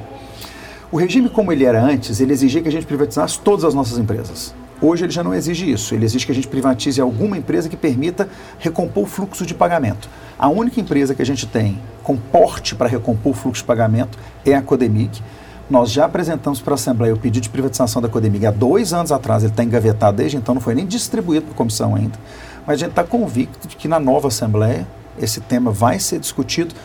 O 0.91 0.97
regime 0.97 1.29
como 1.29 1.51
ele 1.51 1.63
era 1.63 1.81
antes, 1.81 2.19
ele 2.19 2.33
exigia 2.33 2.61
que 2.61 2.67
a 2.67 2.71
gente 2.71 2.85
privatizasse 2.85 3.39
todas 3.39 3.63
as 3.63 3.73
nossas 3.73 3.97
empresas. 3.97 4.53
Hoje 4.81 5.05
ele 5.05 5.11
já 5.11 5.23
não 5.23 5.33
exige 5.33 5.71
isso. 5.71 5.93
Ele 5.93 6.05
exige 6.05 6.25
que 6.25 6.31
a 6.31 6.35
gente 6.35 6.47
privatize 6.47 6.99
alguma 6.99 7.37
empresa 7.37 7.69
que 7.69 7.77
permita 7.77 8.27
recompor 8.57 9.03
o 9.03 9.05
fluxo 9.05 9.45
de 9.45 9.53
pagamento. 9.53 10.09
A 10.39 10.49
única 10.49 10.81
empresa 10.81 11.13
que 11.13 11.21
a 11.21 11.25
gente 11.25 11.45
tem 11.45 11.79
com 12.03 12.17
porte 12.17 12.73
para 12.73 12.89
recompor 12.89 13.33
o 13.33 13.35
fluxo 13.35 13.61
de 13.61 13.67
pagamento 13.67 14.17
é 14.43 14.55
a 14.55 14.61
Codemic. 14.61 15.21
Nós 15.69 15.91
já 15.91 16.05
apresentamos 16.05 16.59
para 16.59 16.73
a 16.73 16.75
Assembleia 16.75 17.13
o 17.13 17.17
pedido 17.17 17.43
de 17.43 17.49
privatização 17.49 18.01
da 18.01 18.09
Codemig 18.09 18.45
há 18.45 18.51
dois 18.51 18.91
anos 18.91 19.11
atrás, 19.11 19.43
ele 19.43 19.53
está 19.53 19.63
engavetado 19.63 20.17
desde 20.17 20.35
então, 20.35 20.53
não 20.53 20.61
foi 20.61 20.75
nem 20.75 20.85
distribuído 20.85 21.45
para 21.45 21.53
a 21.53 21.57
comissão 21.57 21.95
ainda. 21.95 22.19
Mas 22.67 22.75
a 22.75 22.77
gente 22.79 22.89
está 22.89 23.03
convicto 23.03 23.67
de 23.67 23.75
que 23.77 23.87
na 23.87 23.99
nova 23.99 24.27
Assembleia 24.27 24.85
esse 25.17 25.39
tema 25.39 25.71
vai 25.71 25.99
ser 25.99 26.19
discutido. 26.19 26.75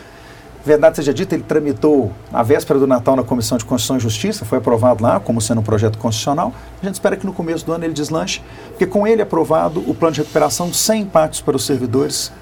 Verdade 0.67 0.97
seja 0.97 1.13
dita, 1.13 1.33
ele 1.33 1.43
tramitou 1.43 2.11
na 2.29 2.43
véspera 2.43 2.77
do 2.77 2.85
Natal 2.85 3.15
na 3.15 3.23
Comissão 3.23 3.57
de 3.57 3.63
Constituição 3.63 3.95
e 3.95 3.99
Justiça, 4.01 4.43
foi 4.43 4.57
aprovado 4.57 5.01
lá 5.01 5.17
como 5.17 5.39
sendo 5.39 5.61
um 5.61 5.63
projeto 5.63 5.97
constitucional. 5.97 6.53
A 6.83 6.85
gente 6.85 6.95
espera 6.95 7.15
que 7.15 7.25
no 7.25 7.31
começo 7.31 7.65
do 7.65 7.71
ano 7.71 7.85
ele 7.85 7.93
deslanche, 7.93 8.41
porque 8.71 8.85
com 8.85 9.07
ele 9.07 9.21
aprovado, 9.21 9.79
o 9.89 9.95
plano 9.95 10.15
de 10.15 10.19
recuperação 10.19 10.73
sem 10.73 11.03
impactos 11.03 11.39
para 11.39 11.55
os 11.55 11.65
servidores 11.65 12.33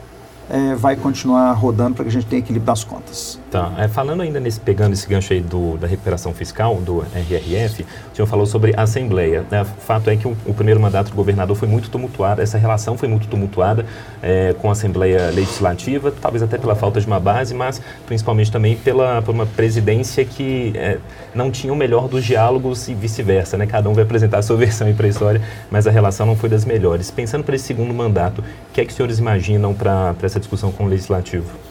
é, 0.50 0.74
vai 0.74 0.96
continuar 0.96 1.51
rodando 1.51 1.94
para 1.94 2.05
que 2.05 2.10
a 2.10 2.13
gente 2.13 2.25
tenha 2.25 2.39
equilíbrio 2.39 2.65
das 2.65 2.84
contas. 2.84 3.39
Tá. 3.55 3.71
É, 3.77 3.88
falando 3.88 4.21
ainda 4.21 4.38
nesse, 4.38 4.59
pegando 4.59 4.91
esse 4.91 5.07
gancho 5.07 5.31
aí 5.31 5.39
do, 5.39 5.77
da 5.77 5.88
recuperação 5.88 6.33
fiscal, 6.33 6.75
do 6.75 7.05
RRF, 7.15 7.85
o 8.12 8.15
senhor 8.15 8.27
falou 8.27 8.45
sobre 8.45 8.74
a 8.75 8.81
Assembleia. 8.81 9.45
Né? 9.50 9.63
Fato 9.63 10.09
é 10.09 10.17
que 10.17 10.27
o, 10.27 10.35
o, 10.45 10.53
primeiro 10.53 10.77
mandato 10.77 11.09
do 11.09 11.15
governador 11.15 11.55
foi 11.55 11.65
muito 11.65 11.89
tumultuado, 11.89 12.41
essa 12.41 12.57
relação 12.57 12.97
foi 12.97 13.07
muito 13.07 13.29
tumultuada 13.29 13.85
é, 14.21 14.53
com 14.59 14.67
a 14.67 14.74
Assembleia 14.74 15.31
Legislativa, 15.31 16.12
talvez 16.12 16.43
até 16.43 16.57
pela 16.57 16.75
falta 16.75 17.00
de 17.00 17.07
uma 17.07 17.17
base, 17.17 17.53
mas 17.53 17.81
principalmente 18.05 18.51
também 18.51 18.75
pela, 18.75 19.21
por 19.21 19.33
uma 19.33 19.45
presidência 19.45 20.25
que 20.25 20.74
é, 20.75 20.97
não 21.33 21.50
tinha 21.50 21.71
o 21.71 21.77
melhor 21.77 22.09
dos 22.09 22.25
diálogos 22.25 22.89
e 22.89 22.93
vice-versa. 22.93 23.57
Né? 23.57 23.65
Cada 23.65 23.89
um 23.89 23.93
vai 23.93 24.03
apresentar 24.03 24.39
a 24.39 24.41
sua 24.41 24.57
versão 24.65 24.93
para 24.93 25.05
a 25.05 25.09
história, 25.09 25.41
mas 25.71 25.88
a 25.88 25.91
relação 25.91 26.25
não 26.25 26.35
foi 26.35 26.50
das 26.50 26.65
melhores. 26.65 27.09
Pensando 27.09 27.45
para 27.45 27.55
esse 27.55 27.63
segundo 27.63 27.93
mandato, 27.93 28.41
o 28.41 28.74
que 28.74 28.81
é 28.81 28.83
que 28.83 28.89
os 28.89 28.97
senhores 28.97 29.17
imaginam 29.17 29.74
para 29.74 30.13
essa 30.21 30.39
discussão 30.41 30.74
com 30.74 30.83
o 30.83 30.88
Legislativo? 30.88 31.64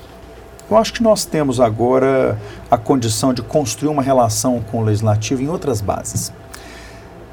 Eu 0.71 0.79
acho 0.79 0.95
que 0.95 1.03
nós 1.03 1.27
temos 1.27 1.61
agora 1.61 2.39
a 2.71 2.79
condição 2.79 3.35
de 3.35 3.43
construir 3.43 3.91
uma 3.91 4.03
relação 4.03 4.63
com 4.63 4.81
o 4.81 4.85
legislativo 4.85 5.43
em 5.43 5.49
outras 5.49 5.83
bases. 5.83 6.33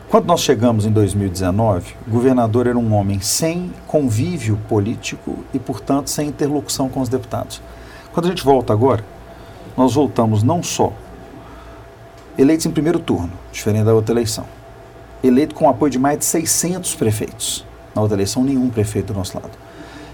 Quando 0.10 0.26
nós 0.26 0.42
chegamos 0.42 0.86
em 0.86 0.92
2019, 0.92 1.96
o 2.06 2.12
governador 2.12 2.68
era 2.68 2.78
um 2.78 2.94
homem 2.94 3.22
sem 3.22 3.72
convívio 3.88 4.60
político 4.68 5.46
e, 5.54 5.60
portanto, 5.60 6.10
sem 6.10 6.28
interlocução 6.28 6.90
com 6.90 7.00
os 7.00 7.08
deputados. 7.08 7.62
Quando 8.12 8.26
a 8.26 8.30
gente 8.30 8.44
volta 8.44 8.74
agora, 8.74 9.06
nós 9.78 9.94
voltamos 9.94 10.44
não 10.44 10.62
só 10.62 10.92
eleitos 12.38 12.66
em 12.66 12.72
primeiro 12.72 13.00
turno, 13.00 13.32
diferente 13.50 13.86
da 13.86 13.94
outra 13.94 14.14
eleição, 14.14 14.44
eleito 15.24 15.56
com 15.56 15.68
o 15.68 15.70
apoio 15.70 15.90
de 15.90 15.98
mais 15.98 16.20
de 16.20 16.26
600 16.26 16.96
prefeitos. 16.96 17.66
Na 17.96 18.02
outra 18.02 18.18
eleição, 18.18 18.44
nenhum 18.44 18.70
prefeito 18.70 19.14
do 19.14 19.18
nosso 19.18 19.38
lado 19.38 19.71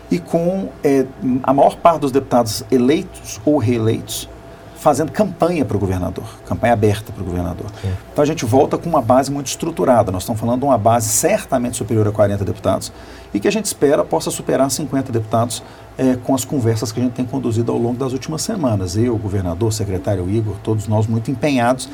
e 0.10 0.20
com 0.20 0.70
é, 0.84 1.06
a 1.44 1.54
maior 1.54 1.76
parte 1.76 2.02
dos 2.02 2.12
deputados 2.12 2.64
eleitos 2.72 3.42
ou 3.46 3.58
reeleitos 3.58 4.30
fazendo 4.78 5.12
campanha 5.12 5.66
para 5.66 5.76
o 5.76 5.80
governador, 5.80 6.24
campanha 6.46 6.74
aberta 6.74 7.12
para 7.12 7.22
o 7.22 7.26
governador. 7.26 7.66
É. 7.84 7.92
Então 8.14 8.24
a 8.24 8.26
gente 8.26 8.46
volta 8.46 8.78
com 8.78 8.88
uma 8.88 9.02
base 9.02 9.32
muito 9.32 9.48
estruturada. 9.48 10.12
Nós 10.12 10.24
estamos 10.24 10.40
falando 10.40 10.60
de 10.60 10.66
uma 10.66 10.78
base 10.78 11.10
certamente 11.10 11.76
superior 11.76 12.08
a 12.08 12.12
40 12.12 12.46
deputados 12.46 12.92
e 13.34 13.40
que 13.40 13.48
a 13.48 13.52
gente 13.52 13.66
espera 13.66 14.04
possa 14.04 14.30
superar 14.30 14.70
50 14.70 15.12
deputados 15.12 15.64
é, 15.98 16.16
com 16.16 16.34
as 16.34 16.46
conversas 16.46 16.92
que 16.92 17.00
a 17.00 17.04
gente 17.04 17.14
tem 17.14 17.26
conduzido 17.26 17.72
ao 17.72 17.78
longo 17.78 17.98
das 17.98 18.14
últimas 18.14 18.44
semanas. 18.44 18.96
Eu, 18.96 19.16
o 19.16 19.18
governador, 19.18 19.70
o 19.70 19.72
secretário 19.72 20.30
Igor, 20.30 20.56
todos 20.64 20.88
nós 20.88 21.08
muito 21.08 21.32
empenhados 21.32 21.90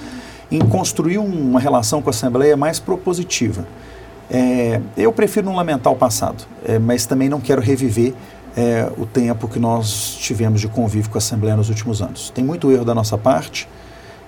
em 0.52 0.60
construir 0.60 1.18
uma 1.18 1.60
relação 1.60 2.02
com 2.02 2.10
a 2.10 2.12
Assembleia 2.12 2.56
mais 2.56 2.80
propositiva. 2.80 3.66
É, 4.30 4.80
eu 4.96 5.12
prefiro 5.12 5.46
não 5.46 5.56
lamentar 5.56 5.92
o 5.92 5.96
passado, 5.96 6.46
é, 6.66 6.80
mas 6.80 7.06
também 7.06 7.30
não 7.30 7.40
quero 7.40 7.62
reviver 7.62 8.14
é, 8.56 8.90
o 8.98 9.06
tempo 9.06 9.48
que 9.48 9.60
nós 9.60 10.18
tivemos 10.20 10.62
de 10.62 10.68
convívio 10.68 11.10
com 11.10 11.18
a 11.18 11.20
Assembleia 11.20 11.56
nos 11.56 11.70
últimos 11.70 12.02
anos. 12.02 12.30
Tem 12.30 12.44
muito 12.44 12.72
erro 12.72 12.86
da 12.86 12.94
nossa 12.94 13.18
parte. 13.18 13.68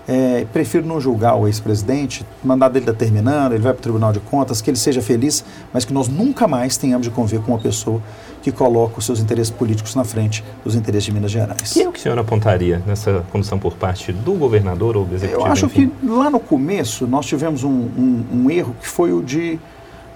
É, 0.07 0.45
prefiro 0.53 0.85
não 0.85 1.01
julgar 1.01 1.35
o 1.35 1.47
ex-presidente, 1.47 2.23
o 2.43 2.55
dele 2.69 2.79
está 2.79 2.93
terminando, 2.93 3.53
ele 3.53 3.63
vai 3.63 3.73
para 3.73 3.79
o 3.79 3.81
Tribunal 3.81 4.13
de 4.13 4.19
Contas, 4.19 4.61
que 4.61 4.69
ele 4.69 4.77
seja 4.77 5.01
feliz, 5.01 5.43
mas 5.73 5.83
que 5.83 5.91
nós 5.91 6.07
nunca 6.07 6.47
mais 6.47 6.77
tenhamos 6.77 7.07
de 7.07 7.11
conviver 7.11 7.41
com 7.41 7.53
uma 7.53 7.57
pessoa 7.57 7.99
que 8.43 8.51
coloca 8.51 8.99
os 8.99 9.05
seus 9.05 9.19
interesses 9.19 9.49
políticos 9.49 9.95
na 9.95 10.03
frente 10.03 10.43
dos 10.63 10.75
interesses 10.75 11.05
de 11.05 11.11
Minas 11.11 11.31
Gerais. 11.31 11.75
E 11.75 11.81
é 11.81 11.89
o 11.89 11.91
que 11.91 11.97
o 11.97 12.01
senhor 12.01 12.19
apontaria 12.19 12.83
nessa 12.85 13.25
condução 13.31 13.57
por 13.57 13.73
parte 13.73 14.13
do 14.13 14.33
governador 14.33 14.95
ou 14.95 15.05
do 15.05 15.15
executivo? 15.15 15.47
Eu 15.47 15.51
acho 15.51 15.65
enfim? 15.65 15.91
que 15.99 16.05
lá 16.05 16.29
no 16.29 16.39
começo 16.39 17.07
nós 17.07 17.25
tivemos 17.25 17.63
um, 17.63 17.71
um, 17.71 18.25
um 18.31 18.51
erro 18.51 18.75
que 18.79 18.87
foi 18.87 19.11
o 19.11 19.23
de 19.23 19.59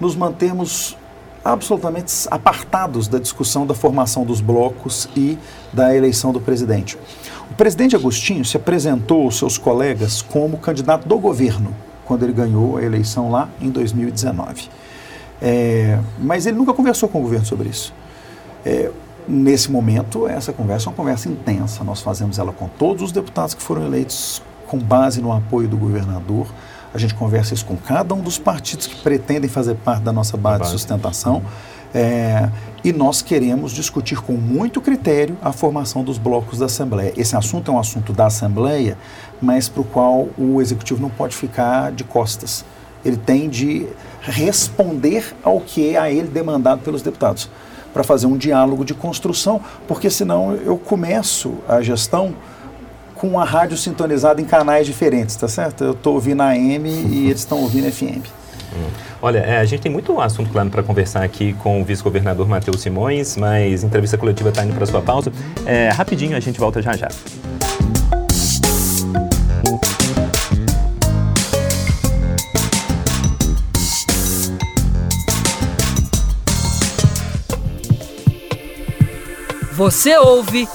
nos 0.00 0.16
mantermos 0.16 0.96
absolutamente 1.44 2.12
apartados 2.30 3.08
da 3.08 3.18
discussão 3.18 3.66
da 3.66 3.74
formação 3.74 4.24
dos 4.24 4.40
blocos 4.40 5.08
e 5.16 5.38
da 5.72 5.94
eleição 5.94 6.32
do 6.32 6.40
presidente. 6.40 6.98
O 7.50 7.54
presidente 7.54 7.96
Agostinho 7.96 8.44
se 8.44 8.56
apresentou 8.56 9.22
aos 9.22 9.38
seus 9.38 9.56
colegas 9.56 10.22
como 10.22 10.58
candidato 10.58 11.08
do 11.08 11.18
governo 11.18 11.74
quando 12.04 12.24
ele 12.24 12.32
ganhou 12.32 12.76
a 12.76 12.82
eleição 12.82 13.30
lá 13.30 13.48
em 13.60 13.70
2019. 13.70 14.68
É, 15.40 15.98
mas 16.18 16.44
ele 16.44 16.56
nunca 16.56 16.72
conversou 16.72 17.08
com 17.08 17.20
o 17.20 17.22
governo 17.22 17.46
sobre 17.46 17.68
isso. 17.68 17.94
É, 18.64 18.90
nesse 19.28 19.70
momento, 19.70 20.26
essa 20.26 20.52
conversa 20.52 20.86
é 20.86 20.90
uma 20.90 20.96
conversa 20.96 21.28
intensa. 21.28 21.84
Nós 21.84 22.00
fazemos 22.00 22.38
ela 22.38 22.52
com 22.52 22.68
todos 22.68 23.02
os 23.02 23.12
deputados 23.12 23.54
que 23.54 23.62
foram 23.62 23.86
eleitos 23.86 24.42
com 24.66 24.76
base 24.78 25.20
no 25.20 25.32
apoio 25.32 25.68
do 25.68 25.76
governador 25.76 26.46
a 26.92 26.98
gente 26.98 27.14
conversa 27.14 27.54
isso 27.54 27.64
com 27.64 27.76
cada 27.76 28.14
um 28.14 28.20
dos 28.20 28.38
partidos 28.38 28.86
que 28.86 28.96
pretendem 28.96 29.48
fazer 29.48 29.74
parte 29.76 30.02
da 30.02 30.12
nossa 30.12 30.36
base, 30.36 30.60
base. 30.60 30.72
de 30.72 30.78
sustentação. 30.78 31.42
É, 31.92 32.48
e 32.84 32.92
nós 32.92 33.20
queremos 33.20 33.72
discutir 33.72 34.20
com 34.20 34.32
muito 34.32 34.80
critério 34.80 35.36
a 35.42 35.52
formação 35.52 36.04
dos 36.04 36.18
blocos 36.18 36.58
da 36.58 36.66
Assembleia. 36.66 37.12
Esse 37.16 37.36
assunto 37.36 37.70
é 37.70 37.74
um 37.74 37.78
assunto 37.78 38.12
da 38.12 38.26
Assembleia, 38.26 38.96
mas 39.42 39.68
para 39.68 39.80
o 39.82 39.84
qual 39.84 40.28
o 40.38 40.60
Executivo 40.60 41.02
não 41.02 41.10
pode 41.10 41.36
ficar 41.36 41.92
de 41.92 42.04
costas. 42.04 42.64
Ele 43.04 43.16
tem 43.16 43.48
de 43.48 43.86
responder 44.20 45.34
ao 45.42 45.60
que 45.60 45.94
é 45.94 45.98
a 45.98 46.10
ele 46.10 46.28
demandado 46.28 46.80
pelos 46.80 47.02
deputados, 47.02 47.50
para 47.92 48.04
fazer 48.04 48.26
um 48.26 48.36
diálogo 48.36 48.84
de 48.84 48.94
construção, 48.94 49.60
porque 49.88 50.08
senão 50.08 50.54
eu 50.54 50.78
começo 50.78 51.54
a 51.68 51.82
gestão 51.82 52.34
com 53.20 53.38
a 53.38 53.44
rádio 53.44 53.76
sintonizada 53.76 54.40
em 54.40 54.46
canais 54.46 54.86
diferentes, 54.86 55.36
tá 55.36 55.46
certo? 55.46 55.84
Eu 55.84 55.92
estou 55.92 56.14
ouvindo 56.14 56.40
a 56.40 56.52
AM 56.52 56.88
e 56.88 57.26
eles 57.26 57.40
estão 57.40 57.60
ouvindo 57.60 57.92
FM. 57.92 58.26
Hum. 58.74 58.88
Olha, 59.20 59.40
é, 59.40 59.58
a 59.58 59.64
gente 59.66 59.82
tem 59.82 59.92
muito 59.92 60.18
assunto, 60.18 60.50
claro, 60.50 60.70
para 60.70 60.82
conversar 60.82 61.22
aqui 61.22 61.52
com 61.52 61.82
o 61.82 61.84
vice-governador 61.84 62.48
Matheus 62.48 62.80
Simões, 62.80 63.36
mas 63.36 63.84
a 63.84 63.86
entrevista 63.86 64.16
coletiva 64.16 64.48
está 64.48 64.64
indo 64.64 64.74
para 64.74 64.86
sua 64.86 65.02
pausa. 65.02 65.30
É, 65.66 65.90
rapidinho, 65.90 66.34
a 66.34 66.40
gente 66.40 66.58
volta 66.58 66.80
já 66.80 66.96
já. 66.96 67.08
Você 79.74 80.16
ouve 80.16 80.66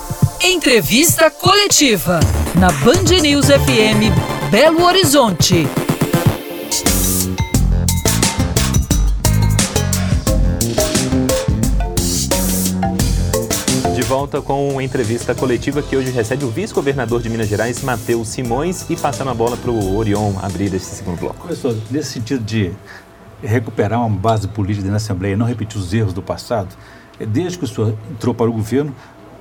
Entrevista 0.48 1.32
coletiva 1.32 2.20
na 2.54 2.68
Band 2.68 3.20
News 3.20 3.48
FM 3.48 4.52
Belo 4.52 4.84
Horizonte. 4.84 5.66
De 13.96 14.02
volta 14.04 14.40
com 14.40 14.78
a 14.78 14.84
entrevista 14.84 15.34
coletiva 15.34 15.82
que 15.82 15.98
hoje 15.98 16.12
recebe 16.12 16.46
o 16.46 16.50
vice-governador 16.52 17.24
de 17.24 17.30
Minas 17.30 17.48
Gerais, 17.48 17.82
Matheus 17.82 18.28
Simões, 18.28 18.88
e 18.88 18.96
passando 18.96 19.32
a 19.32 19.34
bola 19.34 19.58
para 19.58 19.72
o 19.72 19.98
Orion 19.98 20.34
abrir 20.44 20.72
esse 20.75 20.94
segundo 20.98 21.18
bloco. 21.20 21.38
Professor, 21.38 21.75
nesse 21.90 22.12
sentido 22.12 22.44
de 22.44 22.72
recuperar 23.42 24.00
uma 24.00 24.16
base 24.16 24.48
política 24.48 24.88
na 24.90 24.98
Assembleia 24.98 25.34
e 25.34 25.36
não 25.36 25.48
repetir 25.48 25.82
os 25.82 25.92
erros 25.92 26.14
do 26.14 26.22
passado, 26.22 26.70
desde 27.20 27.58
que 27.58 27.64
o 27.64 27.68
senhor 27.68 27.96
entrou 28.12 28.36
para 28.36 28.48
o 28.48 28.54
governo, 28.54 28.94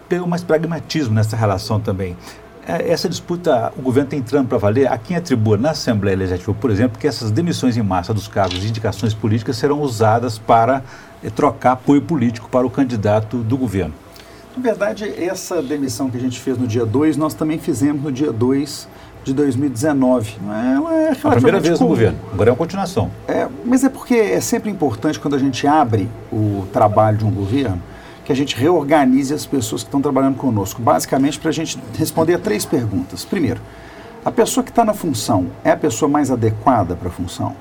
pegou 0.09 0.27
mais 0.27 0.43
pragmatismo 0.43 1.15
nessa 1.15 1.37
relação 1.37 1.81
também. 1.81 2.17
É, 2.67 2.91
essa 2.91 3.09
disputa, 3.09 3.73
o 3.77 3.83
governo 3.83 4.09
está 4.09 4.17
entrando 4.17 4.49
para 4.49 4.59
valer. 4.59 4.91
A 4.91 4.97
quem 4.97 5.17
atribua 5.17 5.57
na 5.57 5.71
Assembleia 5.71 6.17
Legislativa, 6.17 6.55
por 6.55 6.71
exemplo, 6.71 6.99
que 6.99 7.07
essas 7.07 7.31
demissões 7.31 7.77
em 7.77 7.83
massa 7.83 8.15
dos 8.15 8.27
cargos 8.27 8.65
e 8.65 8.69
indicações 8.69 9.13
políticas 9.13 9.57
serão 9.57 9.81
usadas 9.81 10.39
para 10.39 10.83
é, 11.23 11.29
trocar 11.29 11.73
apoio 11.73 12.01
político 12.01 12.49
para 12.49 12.67
o 12.67 12.71
candidato 12.71 13.39
do 13.39 13.57
governo. 13.57 13.95
Na 14.57 14.63
verdade, 14.63 15.05
essa 15.23 15.61
demissão 15.61 16.09
que 16.09 16.17
a 16.17 16.21
gente 16.21 16.41
fez 16.41 16.57
no 16.57 16.67
dia 16.67 16.87
2, 16.87 17.17
nós 17.17 17.35
também 17.35 17.59
fizemos 17.59 18.03
no 18.03 18.13
dia 18.13 18.33
2 18.33 18.89
de 19.25 19.35
2019. 19.35 20.37
Ela 20.75 20.95
é 20.95 21.11
A 21.11 21.31
primeira 21.33 21.59
vez 21.59 21.79
comum. 21.79 21.91
no 21.91 21.97
governo, 21.97 22.19
agora 22.33 22.51
é 22.51 22.53
uma 22.53 22.57
continuação. 22.57 23.11
É, 23.27 23.49
mas 23.65 23.83
é 23.83 23.89
porque 23.89 24.15
é 24.15 24.41
sempre 24.41 24.71
importante 24.71 25.19
quando 25.19 25.35
a 25.35 25.39
gente 25.39 25.67
abre 25.67 26.09
o 26.33 26.67
trabalho 26.73 27.19
de 27.19 27.25
um 27.25 27.31
governo 27.31 27.83
que 28.25 28.33
a 28.33 28.37
gente 28.37 28.57
reorganize 28.57 29.33
as 29.35 29.45
pessoas 29.45 29.83
que 29.83 29.89
estão 29.89 30.01
trabalhando 30.01 30.37
conosco, 30.37 30.81
basicamente 30.81 31.39
para 31.39 31.51
a 31.51 31.53
gente 31.53 31.79
responder 31.97 32.35
a 32.35 32.39
três 32.39 32.65
perguntas. 32.65 33.25
Primeiro, 33.25 33.61
a 34.25 34.31
pessoa 34.31 34.65
que 34.65 34.71
está 34.71 34.85
na 34.85 34.95
função 34.95 35.49
é 35.63 35.71
a 35.71 35.77
pessoa 35.77 36.09
mais 36.09 36.31
adequada 36.31 36.97
para 36.97 37.09
a 37.09 37.13
função? 37.13 37.55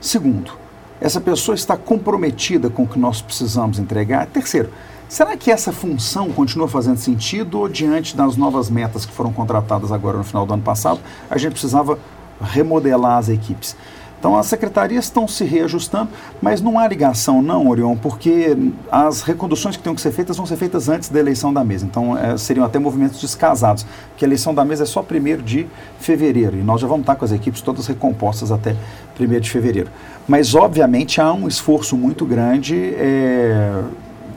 Segundo, 0.00 0.52
essa 1.00 1.20
pessoa 1.20 1.54
está 1.54 1.76
comprometida 1.76 2.70
com 2.70 2.84
o 2.84 2.88
que 2.88 2.98
nós 2.98 3.20
precisamos 3.20 3.78
entregar? 3.78 4.26
Terceiro, 4.26 4.70
será 5.08 5.36
que 5.36 5.50
essa 5.50 5.72
função 5.72 6.30
continua 6.30 6.66
fazendo 6.66 6.96
sentido 6.96 7.58
ou 7.58 7.68
diante 7.68 8.16
das 8.16 8.36
novas 8.36 8.70
metas 8.70 9.04
que 9.04 9.12
foram 9.12 9.32
contratadas 9.32 9.92
agora 9.92 10.16
no 10.16 10.24
final 10.24 10.46
do 10.46 10.54
ano 10.54 10.62
passado, 10.62 11.00
a 11.28 11.36
gente 11.36 11.52
precisava 11.52 11.98
remodelar 12.40 13.18
as 13.18 13.28
equipes? 13.28 13.76
Então 14.18 14.36
as 14.36 14.46
secretarias 14.46 15.04
estão 15.04 15.28
se 15.28 15.44
reajustando, 15.44 16.10
mas 16.42 16.60
não 16.60 16.78
há 16.78 16.88
ligação 16.88 17.40
não, 17.40 17.68
Orion, 17.68 17.96
porque 17.96 18.56
as 18.90 19.22
reconduções 19.22 19.76
que 19.76 19.82
têm 19.82 19.94
que 19.94 20.00
ser 20.00 20.10
feitas 20.10 20.36
vão 20.36 20.44
ser 20.44 20.56
feitas 20.56 20.88
antes 20.88 21.08
da 21.08 21.20
eleição 21.20 21.52
da 21.52 21.62
mesa. 21.62 21.86
Então 21.86 22.18
é, 22.18 22.36
seriam 22.36 22.64
até 22.64 22.78
movimentos 22.78 23.20
descasados, 23.20 23.86
porque 24.10 24.24
a 24.24 24.28
eleição 24.28 24.52
da 24.52 24.64
mesa 24.64 24.82
é 24.82 24.86
só 24.86 25.00
1 25.00 25.42
de 25.42 25.66
fevereiro 26.00 26.56
e 26.56 26.62
nós 26.62 26.80
já 26.80 26.86
vamos 26.86 27.02
estar 27.02 27.14
com 27.14 27.24
as 27.24 27.32
equipes 27.32 27.60
todas 27.60 27.86
recompostas 27.86 28.50
até 28.50 28.74
1 29.18 29.40
de 29.40 29.50
fevereiro. 29.50 29.90
Mas 30.26 30.54
obviamente 30.54 31.20
há 31.20 31.32
um 31.32 31.46
esforço 31.46 31.96
muito 31.96 32.26
grande 32.26 32.94
é, 32.94 33.82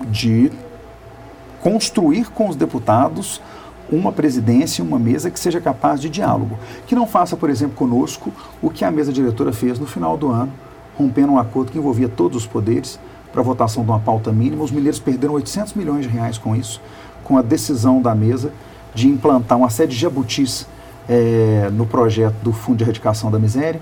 de 0.10 0.52
construir 1.62 2.30
com 2.30 2.50
os 2.50 2.56
deputados 2.56 3.42
uma 3.92 4.12
presidência 4.12 4.82
e 4.82 4.86
uma 4.86 4.98
mesa 4.98 5.30
que 5.30 5.40
seja 5.40 5.60
capaz 5.60 6.00
de 6.00 6.10
diálogo. 6.10 6.58
Que 6.88 6.96
não 6.96 7.06
faça, 7.06 7.36
por 7.36 7.50
exemplo, 7.50 7.76
conosco 7.76 8.32
o 8.62 8.70
que 8.70 8.86
a 8.86 8.92
mesa 8.92 9.12
diretora 9.12 9.52
fez 9.52 9.78
no 9.78 9.86
final 9.86 10.18
do 10.18 10.30
ano, 10.30 10.52
rompendo 10.98 11.34
um 11.34 11.40
acordo 11.40 11.72
que 11.72 11.78
envolvia 11.78 12.08
todos 12.08 12.38
os 12.38 12.48
poderes 12.48 13.00
para 13.32 13.42
a 13.42 13.44
votação 13.44 13.84
de 13.84 13.90
uma 13.90 14.00
pauta 14.00 14.32
mínima. 14.32 14.64
Os 14.64 14.72
mineiros 14.72 15.00
perderam 15.00 15.34
800 15.34 15.74
milhões 15.74 16.04
de 16.06 16.10
reais 16.10 16.38
com 16.38 16.56
isso, 16.56 16.82
com 17.24 17.38
a 17.38 17.42
decisão 17.42 18.02
da 18.02 18.16
mesa 18.16 18.52
de 18.94 19.08
implantar 19.08 19.58
uma 19.58 19.70
série 19.70 19.90
de 19.90 19.98
jabutis 19.98 20.68
é, 21.08 21.70
no 21.72 21.86
projeto 21.86 22.36
do 22.42 22.52
Fundo 22.52 22.78
de 22.78 22.84
Erradicação 22.84 23.32
da 23.32 23.40
Miséria. 23.40 23.82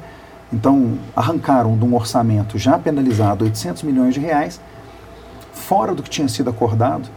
Então, 0.52 0.98
arrancaram 1.16 1.78
de 1.78 1.86
um 1.86 1.96
orçamento 1.96 2.58
já 2.58 2.78
penalizado 2.78 3.46
800 3.46 3.84
milhões 3.84 4.14
de 4.14 4.20
reais, 4.20 4.60
fora 5.54 5.94
do 5.94 6.02
que 6.02 6.10
tinha 6.10 6.28
sido 6.28 6.50
acordado, 6.50 7.08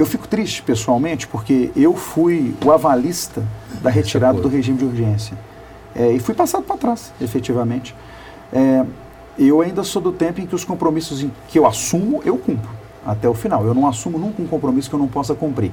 eu 0.00 0.06
fico 0.06 0.26
triste 0.26 0.62
pessoalmente 0.62 1.26
porque 1.26 1.70
eu 1.76 1.94
fui 1.94 2.54
o 2.64 2.72
avalista 2.72 3.42
da 3.82 3.90
retirada 3.90 4.40
do 4.40 4.48
regime 4.48 4.78
de 4.78 4.84
urgência. 4.84 5.36
É, 5.94 6.12
e 6.12 6.18
fui 6.18 6.34
passado 6.34 6.62
para 6.62 6.76
trás, 6.76 7.12
efetivamente. 7.20 7.94
É, 8.52 8.84
eu 9.38 9.60
ainda 9.60 9.82
sou 9.82 10.00
do 10.00 10.12
tempo 10.12 10.40
em 10.40 10.46
que 10.46 10.54
os 10.54 10.64
compromissos 10.64 11.26
que 11.48 11.58
eu 11.58 11.66
assumo, 11.66 12.22
eu 12.24 12.36
cumpro 12.38 12.70
até 13.04 13.28
o 13.28 13.34
final. 13.34 13.64
Eu 13.66 13.74
não 13.74 13.86
assumo 13.86 14.18
nunca 14.18 14.40
um 14.40 14.46
compromisso 14.46 14.88
que 14.88 14.94
eu 14.94 14.98
não 14.98 15.08
possa 15.08 15.34
cumprir. 15.34 15.72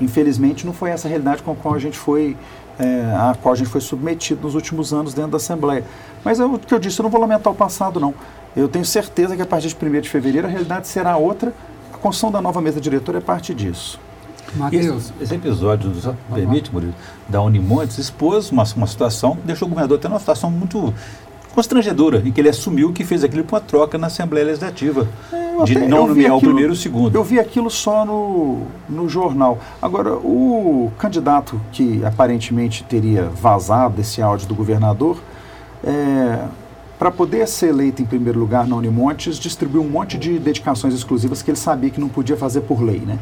Infelizmente, 0.00 0.66
não 0.66 0.72
foi 0.72 0.90
essa 0.90 1.08
a 1.08 1.10
realidade 1.10 1.42
com 1.42 1.52
a 1.52 1.54
qual 1.54 1.74
a 1.74 1.78
gente 1.78 1.98
foi, 1.98 2.36
é, 2.78 2.84
a 3.14 3.36
qual 3.40 3.52
a 3.54 3.56
gente 3.56 3.68
foi 3.68 3.80
submetido 3.80 4.42
nos 4.42 4.54
últimos 4.54 4.92
anos 4.92 5.14
dentro 5.14 5.32
da 5.32 5.36
Assembleia. 5.38 5.84
Mas 6.24 6.40
é 6.40 6.44
o 6.44 6.58
que 6.58 6.72
eu 6.72 6.78
disse, 6.78 7.00
eu 7.00 7.04
não 7.04 7.10
vou 7.10 7.20
lamentar 7.20 7.52
o 7.52 7.56
passado, 7.56 7.98
não. 7.98 8.14
Eu 8.54 8.68
tenho 8.68 8.84
certeza 8.84 9.36
que 9.36 9.42
a 9.42 9.46
partir 9.46 9.68
de 9.68 9.76
1 9.76 10.00
de 10.00 10.08
fevereiro 10.08 10.46
a 10.46 10.50
realidade 10.50 10.88
será 10.88 11.16
outra 11.16 11.52
construção 12.06 12.30
da 12.30 12.40
nova 12.40 12.60
mesa 12.60 12.80
diretora 12.80 13.18
é 13.18 13.20
parte 13.20 13.52
disso. 13.52 13.98
Matheus. 14.54 15.06
Esse, 15.06 15.12
esse 15.24 15.34
episódio, 15.34 15.92
só 16.00 16.14
permite, 16.32 16.72
Murilo, 16.72 16.94
da 17.28 17.42
Unimontes 17.42 17.98
expôs 17.98 18.50
uma, 18.52 18.62
uma 18.76 18.86
situação, 18.86 19.36
deixou 19.44 19.66
o 19.66 19.68
governador 19.68 19.98
até 19.98 20.08
numa 20.08 20.20
situação 20.20 20.50
muito 20.50 20.94
constrangedora, 21.52 22.22
em 22.24 22.30
que 22.30 22.40
ele 22.40 22.48
assumiu 22.48 22.92
que 22.92 23.02
fez 23.04 23.24
aquilo 23.24 23.42
por 23.42 23.56
uma 23.56 23.60
troca 23.60 23.98
na 23.98 24.06
Assembleia 24.06 24.46
Legislativa, 24.46 25.08
Eu 25.32 25.64
de 25.64 25.76
até- 25.76 25.88
não 25.88 26.06
nomear 26.06 26.32
o 26.34 26.36
aquilo- 26.36 26.52
primeiro 26.52 26.72
e 26.72 26.74
o 26.74 26.76
segundo. 26.76 27.14
Eu 27.16 27.24
vi 27.24 27.40
aquilo 27.40 27.68
só 27.70 28.04
no, 28.04 28.62
no 28.88 29.08
jornal. 29.08 29.58
Agora, 29.82 30.12
o 30.14 30.92
candidato 30.98 31.60
que 31.72 32.04
aparentemente 32.04 32.84
teria 32.84 33.24
vazado 33.24 34.00
esse 34.00 34.22
áudio 34.22 34.46
do 34.46 34.54
governador, 34.54 35.16
para 36.98 37.10
poder 37.10 37.46
ser 37.46 37.68
eleito 37.68 38.00
em 38.02 38.06
primeiro 38.06 38.38
lugar 38.38 38.66
na 38.66 38.76
Unimontes, 38.76 39.38
distribuiu 39.38 39.82
um 39.82 39.88
monte 39.88 40.16
de 40.16 40.38
dedicações 40.38 40.94
exclusivas 40.94 41.42
que 41.42 41.50
ele 41.50 41.58
sabia 41.58 41.90
que 41.90 42.00
não 42.00 42.08
podia 42.08 42.36
fazer 42.36 42.62
por 42.62 42.82
lei, 42.82 43.00
né? 43.00 43.18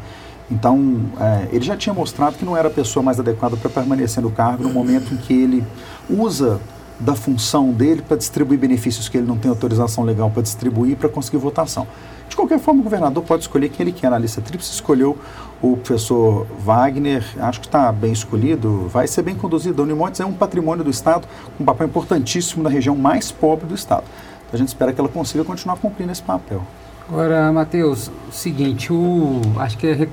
Então, 0.49 1.01
é, 1.19 1.47
ele 1.51 1.65
já 1.65 1.75
tinha 1.75 1.93
mostrado 1.93 2.37
que 2.37 2.45
não 2.45 2.55
era 2.55 2.67
a 2.67 2.71
pessoa 2.71 3.01
mais 3.01 3.19
adequada 3.19 3.57
para 3.57 3.69
permanecer 3.69 4.21
no 4.21 4.31
cargo 4.31 4.63
no 4.63 4.69
momento 4.69 5.13
em 5.13 5.17
que 5.17 5.33
ele 5.33 5.63
usa 6.09 6.59
da 6.99 7.15
função 7.15 7.71
dele 7.71 8.01
para 8.01 8.15
distribuir 8.17 8.59
benefícios 8.59 9.09
que 9.09 9.17
ele 9.17 9.27
não 9.27 9.37
tem 9.37 9.49
autorização 9.49 10.03
legal 10.03 10.29
para 10.29 10.41
distribuir 10.41 10.95
para 10.95 11.09
conseguir 11.09 11.37
votação. 11.37 11.87
De 12.29 12.35
qualquer 12.35 12.59
forma, 12.59 12.81
o 12.81 12.83
governador 12.83 13.23
pode 13.23 13.43
escolher 13.43 13.69
quem 13.69 13.83
ele 13.83 13.91
quer 13.91 14.09
na 14.09 14.17
lista 14.17 14.41
tríplice. 14.41 14.71
Escolheu 14.73 15.17
o 15.61 15.77
professor 15.77 16.47
Wagner, 16.59 17.23
acho 17.39 17.59
que 17.59 17.67
está 17.67 17.91
bem 17.91 18.11
escolhido, 18.11 18.87
vai 18.87 19.07
ser 19.07 19.21
bem 19.21 19.35
conduzido. 19.35 19.81
A 19.81 19.85
Unimontes 19.85 20.19
é 20.19 20.25
um 20.25 20.33
patrimônio 20.33 20.83
do 20.83 20.89
Estado, 20.89 21.27
com 21.57 21.63
um 21.63 21.65
papel 21.65 21.87
importantíssimo 21.87 22.63
na 22.63 22.69
região 22.69 22.95
mais 22.95 23.31
pobre 23.31 23.67
do 23.67 23.75
Estado. 23.75 24.05
A 24.51 24.57
gente 24.57 24.69
espera 24.69 24.91
que 24.91 24.99
ela 24.99 25.09
consiga 25.09 25.43
continuar 25.43 25.75
cumprindo 25.77 26.11
esse 26.11 26.21
papel. 26.21 26.61
Agora, 27.07 27.51
Matheus, 27.51 28.09
o 28.29 28.31
seguinte, 28.31 28.91
o, 28.91 29.41
acho 29.57 29.77
que 29.77 29.85
é 29.85 29.93
re- 29.93 30.09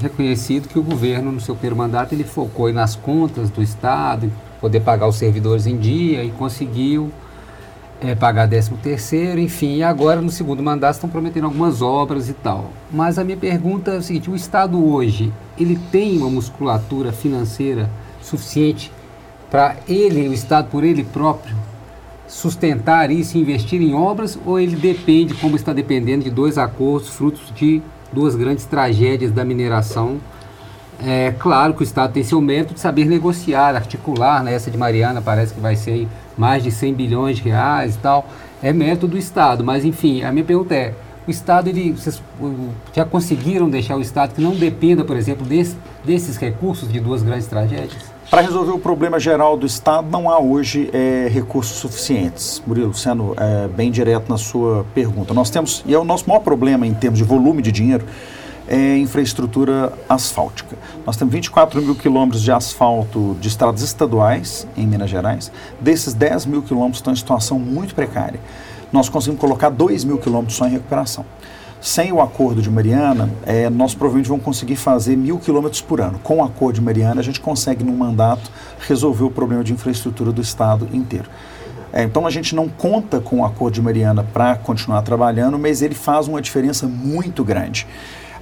reconhecido 0.00 0.68
que 0.68 0.78
o 0.78 0.82
governo, 0.82 1.32
no 1.32 1.40
seu 1.40 1.54
primeiro 1.54 1.76
mandato, 1.76 2.12
ele 2.12 2.24
focou 2.24 2.70
nas 2.72 2.94
contas 2.94 3.48
do 3.48 3.62
Estado, 3.62 4.30
poder 4.64 4.80
pagar 4.80 5.06
os 5.06 5.16
servidores 5.16 5.66
em 5.66 5.76
dia 5.76 6.24
e 6.24 6.30
conseguiu 6.30 7.12
eh, 8.00 8.14
pagar 8.14 8.48
13 8.48 8.70
terceiro, 8.82 9.38
enfim, 9.38 9.82
agora 9.82 10.22
no 10.22 10.30
segundo 10.30 10.62
mandato 10.62 10.94
estão 10.94 11.10
prometendo 11.10 11.44
algumas 11.44 11.82
obras 11.82 12.30
e 12.30 12.32
tal. 12.32 12.70
Mas 12.90 13.18
a 13.18 13.24
minha 13.24 13.36
pergunta 13.36 13.90
é 13.90 13.98
o 13.98 14.02
seguinte, 14.02 14.30
o 14.30 14.34
Estado 14.34 14.82
hoje, 14.82 15.30
ele 15.58 15.78
tem 15.92 16.16
uma 16.16 16.30
musculatura 16.30 17.12
financeira 17.12 17.90
suficiente 18.22 18.90
para 19.50 19.76
ele, 19.86 20.28
o 20.28 20.32
Estado 20.32 20.70
por 20.70 20.82
ele 20.82 21.04
próprio, 21.04 21.54
sustentar 22.26 23.10
isso 23.10 23.36
e 23.36 23.42
investir 23.42 23.82
em 23.82 23.92
obras 23.92 24.38
ou 24.46 24.58
ele 24.58 24.76
depende, 24.76 25.34
como 25.34 25.56
está 25.56 25.74
dependendo, 25.74 26.24
de 26.24 26.30
dois 26.30 26.56
acordos 26.56 27.10
frutos 27.10 27.52
de 27.54 27.82
duas 28.10 28.34
grandes 28.34 28.64
tragédias 28.64 29.30
da 29.30 29.44
mineração? 29.44 30.18
É 31.02 31.34
claro 31.38 31.74
que 31.74 31.82
o 31.82 31.84
Estado 31.84 32.12
tem 32.12 32.22
seu 32.22 32.40
mérito 32.40 32.74
de 32.74 32.80
saber 32.80 33.06
negociar, 33.06 33.74
articular, 33.74 34.42
né? 34.42 34.54
essa 34.54 34.70
de 34.70 34.78
Mariana 34.78 35.20
parece 35.20 35.54
que 35.54 35.60
vai 35.60 35.76
ser 35.76 36.06
mais 36.36 36.62
de 36.62 36.70
100 36.70 36.94
bilhões 36.94 37.36
de 37.36 37.42
reais 37.42 37.94
e 37.94 37.98
tal, 37.98 38.26
é 38.62 38.72
mérito 38.72 39.06
do 39.06 39.18
Estado, 39.18 39.64
mas 39.64 39.84
enfim, 39.84 40.22
a 40.22 40.32
minha 40.32 40.44
pergunta 40.44 40.74
é, 40.74 40.94
o 41.26 41.30
Estado, 41.30 41.68
ele, 41.68 41.92
vocês 41.92 42.22
já 42.92 43.04
conseguiram 43.04 43.68
deixar 43.68 43.96
o 43.96 44.00
Estado 44.00 44.34
que 44.34 44.42
não 44.42 44.54
dependa, 44.54 45.04
por 45.04 45.16
exemplo, 45.16 45.46
desse, 45.46 45.74
desses 46.04 46.36
recursos 46.36 46.92
de 46.92 47.00
duas 47.00 47.22
grandes 47.22 47.46
tragédias? 47.46 48.12
Para 48.30 48.42
resolver 48.42 48.72
o 48.72 48.78
problema 48.78 49.18
geral 49.18 49.56
do 49.56 49.64
Estado, 49.64 50.08
não 50.10 50.28
há 50.28 50.38
hoje 50.38 50.90
é, 50.92 51.28
recursos 51.30 51.78
suficientes. 51.78 52.62
Murilo, 52.66 52.92
sendo 52.92 53.34
é, 53.38 53.68
bem 53.68 53.90
direto 53.90 54.28
na 54.28 54.36
sua 54.36 54.84
pergunta. 54.94 55.32
Nós 55.32 55.48
temos, 55.48 55.82
e 55.86 55.94
é 55.94 55.98
o 55.98 56.04
nosso 56.04 56.28
maior 56.28 56.40
problema 56.40 56.86
em 56.86 56.92
termos 56.92 57.18
de 57.18 57.24
volume 57.24 57.62
de 57.62 57.72
dinheiro, 57.72 58.04
é 58.66 58.96
infraestrutura 58.96 59.92
asfáltica. 60.08 60.76
Nós 61.06 61.16
temos 61.16 61.32
24 61.32 61.82
mil 61.82 61.94
quilômetros 61.94 62.42
de 62.42 62.50
asfalto 62.50 63.36
de 63.40 63.48
estradas 63.48 63.82
estaduais 63.82 64.66
em 64.76 64.86
Minas 64.86 65.10
Gerais. 65.10 65.52
Desses 65.80 66.14
10 66.14 66.46
mil 66.46 66.62
quilômetros 66.62 66.98
estão 66.98 67.12
em 67.12 67.16
situação 67.16 67.58
muito 67.58 67.94
precária. 67.94 68.40
Nós 68.92 69.08
conseguimos 69.08 69.40
colocar 69.40 69.70
2 69.70 70.04
mil 70.04 70.18
quilômetros 70.18 70.56
só 70.56 70.66
em 70.66 70.70
recuperação. 70.70 71.24
Sem 71.80 72.12
o 72.12 72.22
acordo 72.22 72.62
de 72.62 72.70
Mariana, 72.70 73.28
é, 73.44 73.68
nós 73.68 73.94
provavelmente 73.94 74.28
vamos 74.28 74.42
conseguir 74.42 74.76
fazer 74.76 75.16
mil 75.16 75.38
quilômetros 75.38 75.82
por 75.82 76.00
ano. 76.00 76.18
Com 76.22 76.38
o 76.38 76.42
acordo 76.42 76.76
de 76.76 76.80
Mariana, 76.80 77.20
a 77.20 77.24
gente 77.24 77.40
consegue, 77.40 77.84
num 77.84 77.94
mandato, 77.94 78.50
resolver 78.88 79.24
o 79.24 79.30
problema 79.30 79.62
de 79.62 79.74
infraestrutura 79.74 80.32
do 80.32 80.40
Estado 80.40 80.88
inteiro. 80.94 81.28
É, 81.92 82.02
então 82.02 82.26
a 82.26 82.30
gente 82.30 82.56
não 82.56 82.68
conta 82.68 83.20
com 83.20 83.40
o 83.40 83.44
acordo 83.44 83.74
de 83.74 83.82
Mariana 83.82 84.24
para 84.24 84.56
continuar 84.56 85.02
trabalhando, 85.02 85.58
mas 85.58 85.82
ele 85.82 85.94
faz 85.94 86.26
uma 86.26 86.40
diferença 86.40 86.88
muito 86.88 87.44
grande. 87.44 87.86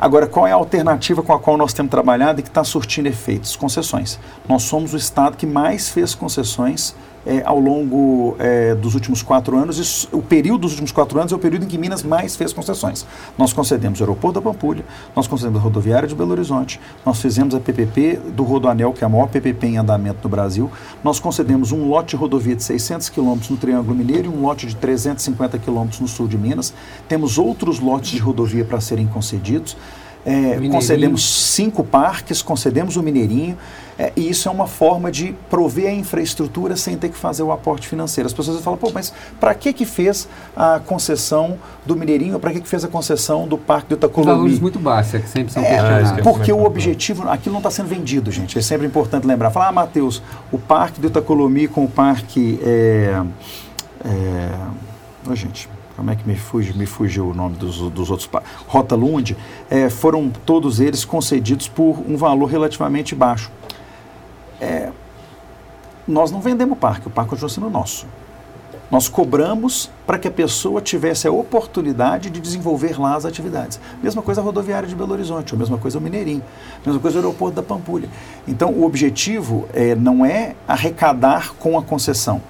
Agora, 0.02 0.26
qual 0.26 0.48
é 0.48 0.50
a 0.50 0.56
alternativa 0.56 1.22
com 1.22 1.32
a 1.32 1.38
qual 1.38 1.56
nós 1.56 1.72
temos 1.72 1.88
trabalhado 1.88 2.40
e 2.40 2.42
que 2.42 2.48
está 2.48 2.64
surtindo 2.64 3.06
efeitos? 3.06 3.54
Concessões. 3.54 4.18
Nós 4.48 4.64
somos 4.64 4.94
o 4.94 4.96
Estado 4.96 5.36
que 5.36 5.46
mais 5.46 5.90
fez 5.90 6.12
concessões 6.12 6.92
é, 7.26 7.42
ao 7.44 7.58
longo 7.58 8.36
é, 8.38 8.74
dos 8.74 8.94
últimos 8.94 9.22
quatro 9.22 9.56
anos. 9.56 9.78
Isso, 9.78 10.08
o 10.12 10.22
período 10.22 10.62
dos 10.62 10.72
últimos 10.72 10.92
quatro 10.92 11.18
anos 11.18 11.32
é 11.32 11.36
o 11.36 11.38
período 11.38 11.64
em 11.64 11.68
que 11.68 11.78
Minas 11.78 12.02
mais 12.02 12.36
fez 12.36 12.52
concessões. 12.52 13.06
Nós 13.38 13.52
concedemos 13.52 14.00
o 14.00 14.02
aeroporto 14.02 14.40
da 14.40 14.50
Pampulha, 14.50 14.84
nós 15.14 15.26
concedemos 15.26 15.60
a 15.60 15.62
rodoviária 15.62 16.08
de 16.08 16.14
Belo 16.14 16.32
Horizonte, 16.32 16.80
nós 17.04 17.20
fizemos 17.20 17.54
a 17.54 17.60
PPP 17.60 18.20
do 18.34 18.42
Rodoanel, 18.42 18.92
que 18.92 19.04
é 19.04 19.06
a 19.06 19.08
maior 19.08 19.28
PPP 19.28 19.66
em 19.68 19.76
andamento 19.78 20.18
no 20.22 20.28
Brasil, 20.28 20.70
nós 21.02 21.20
concedemos 21.20 21.72
um 21.72 21.88
lote 21.88 22.10
de 22.10 22.16
rodovia 22.16 22.54
de 22.54 22.62
600 22.62 23.08
quilômetros 23.08 23.50
no 23.50 23.56
Triângulo 23.56 23.94
Mineiro 23.94 24.26
e 24.26 24.28
um 24.28 24.42
lote 24.42 24.66
de 24.66 24.76
350 24.76 25.58
quilômetros 25.58 26.00
no 26.00 26.08
sul 26.08 26.26
de 26.26 26.36
Minas. 26.36 26.74
Temos 27.08 27.38
outros 27.38 27.80
lotes 27.80 28.10
de 28.10 28.18
rodovia 28.18 28.64
para 28.64 28.80
serem 28.80 29.06
concedidos. 29.06 29.76
é, 30.24 30.68
concedemos 30.68 31.24
cinco 31.24 31.82
parques, 31.82 32.42
concedemos 32.42 32.96
o 32.96 33.02
Mineirinho, 33.02 33.56
é, 33.98 34.12
e 34.16 34.28
isso 34.28 34.48
é 34.48 34.52
uma 34.52 34.66
forma 34.66 35.10
de 35.10 35.34
prover 35.50 35.88
a 35.88 35.92
infraestrutura 35.92 36.76
sem 36.76 36.96
ter 36.96 37.08
que 37.08 37.16
fazer 37.16 37.42
o 37.42 37.52
aporte 37.52 37.86
financeiro. 37.88 38.26
As 38.26 38.32
pessoas 38.32 38.62
falam, 38.62 38.78
pô, 38.78 38.90
mas 38.92 39.12
para 39.38 39.54
que 39.54 39.72
que 39.72 39.84
fez 39.84 40.28
a 40.56 40.80
concessão 40.80 41.58
do 41.84 41.96
Mineirinho, 41.96 42.38
para 42.38 42.52
que 42.52 42.60
que 42.60 42.68
fez 42.68 42.84
a 42.84 42.88
concessão 42.88 43.46
do 43.46 43.58
Parque 43.58 43.90
do 43.90 43.94
Itacolomi? 43.94 44.32
Valores 44.32 44.60
muito 44.60 44.78
baixos, 44.78 45.14
é 45.14 45.18
que 45.20 45.28
sempre 45.28 45.52
são 45.52 45.62
é, 45.62 45.68
questionados. 45.68 46.22
Porque 46.22 46.52
o 46.52 46.64
objetivo, 46.64 47.28
aquilo 47.28 47.52
não 47.52 47.60
está 47.60 47.70
sendo 47.70 47.88
vendido, 47.88 48.30
gente. 48.30 48.58
É 48.58 48.62
sempre 48.62 48.86
importante 48.86 49.26
lembrar. 49.26 49.50
Falar, 49.50 49.68
ah, 49.68 49.72
Matheus, 49.72 50.22
o 50.50 50.58
Parque 50.58 51.00
do 51.00 51.08
Itacolomi 51.08 51.68
com 51.68 51.84
o 51.84 51.88
Parque... 51.88 52.58
É, 52.62 53.22
é, 54.04 54.50
oh, 55.28 55.34
gente, 55.34 55.68
como 55.96 56.10
é 56.10 56.16
que 56.16 56.26
me 56.26 56.36
fuge, 56.36 56.76
me 56.76 56.86
fugiu 56.86 57.28
o 57.28 57.34
nome 57.34 57.56
dos, 57.56 57.78
dos 57.90 58.10
outros 58.10 58.28
Rota 58.66 58.96
Lund, 58.96 59.36
é, 59.70 59.88
foram 59.88 60.30
todos 60.44 60.80
eles 60.80 61.04
concedidos 61.04 61.68
por 61.68 61.98
um 62.08 62.16
valor 62.16 62.46
relativamente 62.46 63.14
baixo. 63.14 63.50
É, 64.62 64.90
nós 66.06 66.30
não 66.30 66.40
vendemos 66.40 66.76
o 66.76 66.80
parque, 66.80 67.08
o 67.08 67.10
parque 67.10 67.30
continua 67.30 67.48
sendo 67.48 67.68
nosso. 67.68 68.06
Nós 68.92 69.08
cobramos 69.08 69.90
para 70.06 70.18
que 70.18 70.28
a 70.28 70.30
pessoa 70.30 70.80
tivesse 70.80 71.26
a 71.26 71.32
oportunidade 71.32 72.28
de 72.28 72.38
desenvolver 72.38 73.00
lá 73.00 73.16
as 73.16 73.24
atividades. 73.24 73.80
Mesma 74.02 74.20
coisa 74.20 74.40
a 74.40 74.44
rodoviária 74.44 74.86
de 74.86 74.94
Belo 74.94 75.12
Horizonte, 75.12 75.54
a 75.54 75.56
mesma 75.56 75.78
coisa 75.78 75.98
o 75.98 76.00
Mineirinho, 76.00 76.42
a 76.84 76.86
mesma 76.86 77.00
coisa 77.00 77.18
o 77.18 77.22
aeroporto 77.22 77.56
da 77.56 77.62
Pampulha. 77.62 78.08
Então, 78.46 78.70
o 78.70 78.84
objetivo 78.84 79.66
é, 79.72 79.94
não 79.94 80.26
é 80.26 80.54
arrecadar 80.68 81.54
com 81.54 81.78
a 81.78 81.82
concessão, 81.82 82.42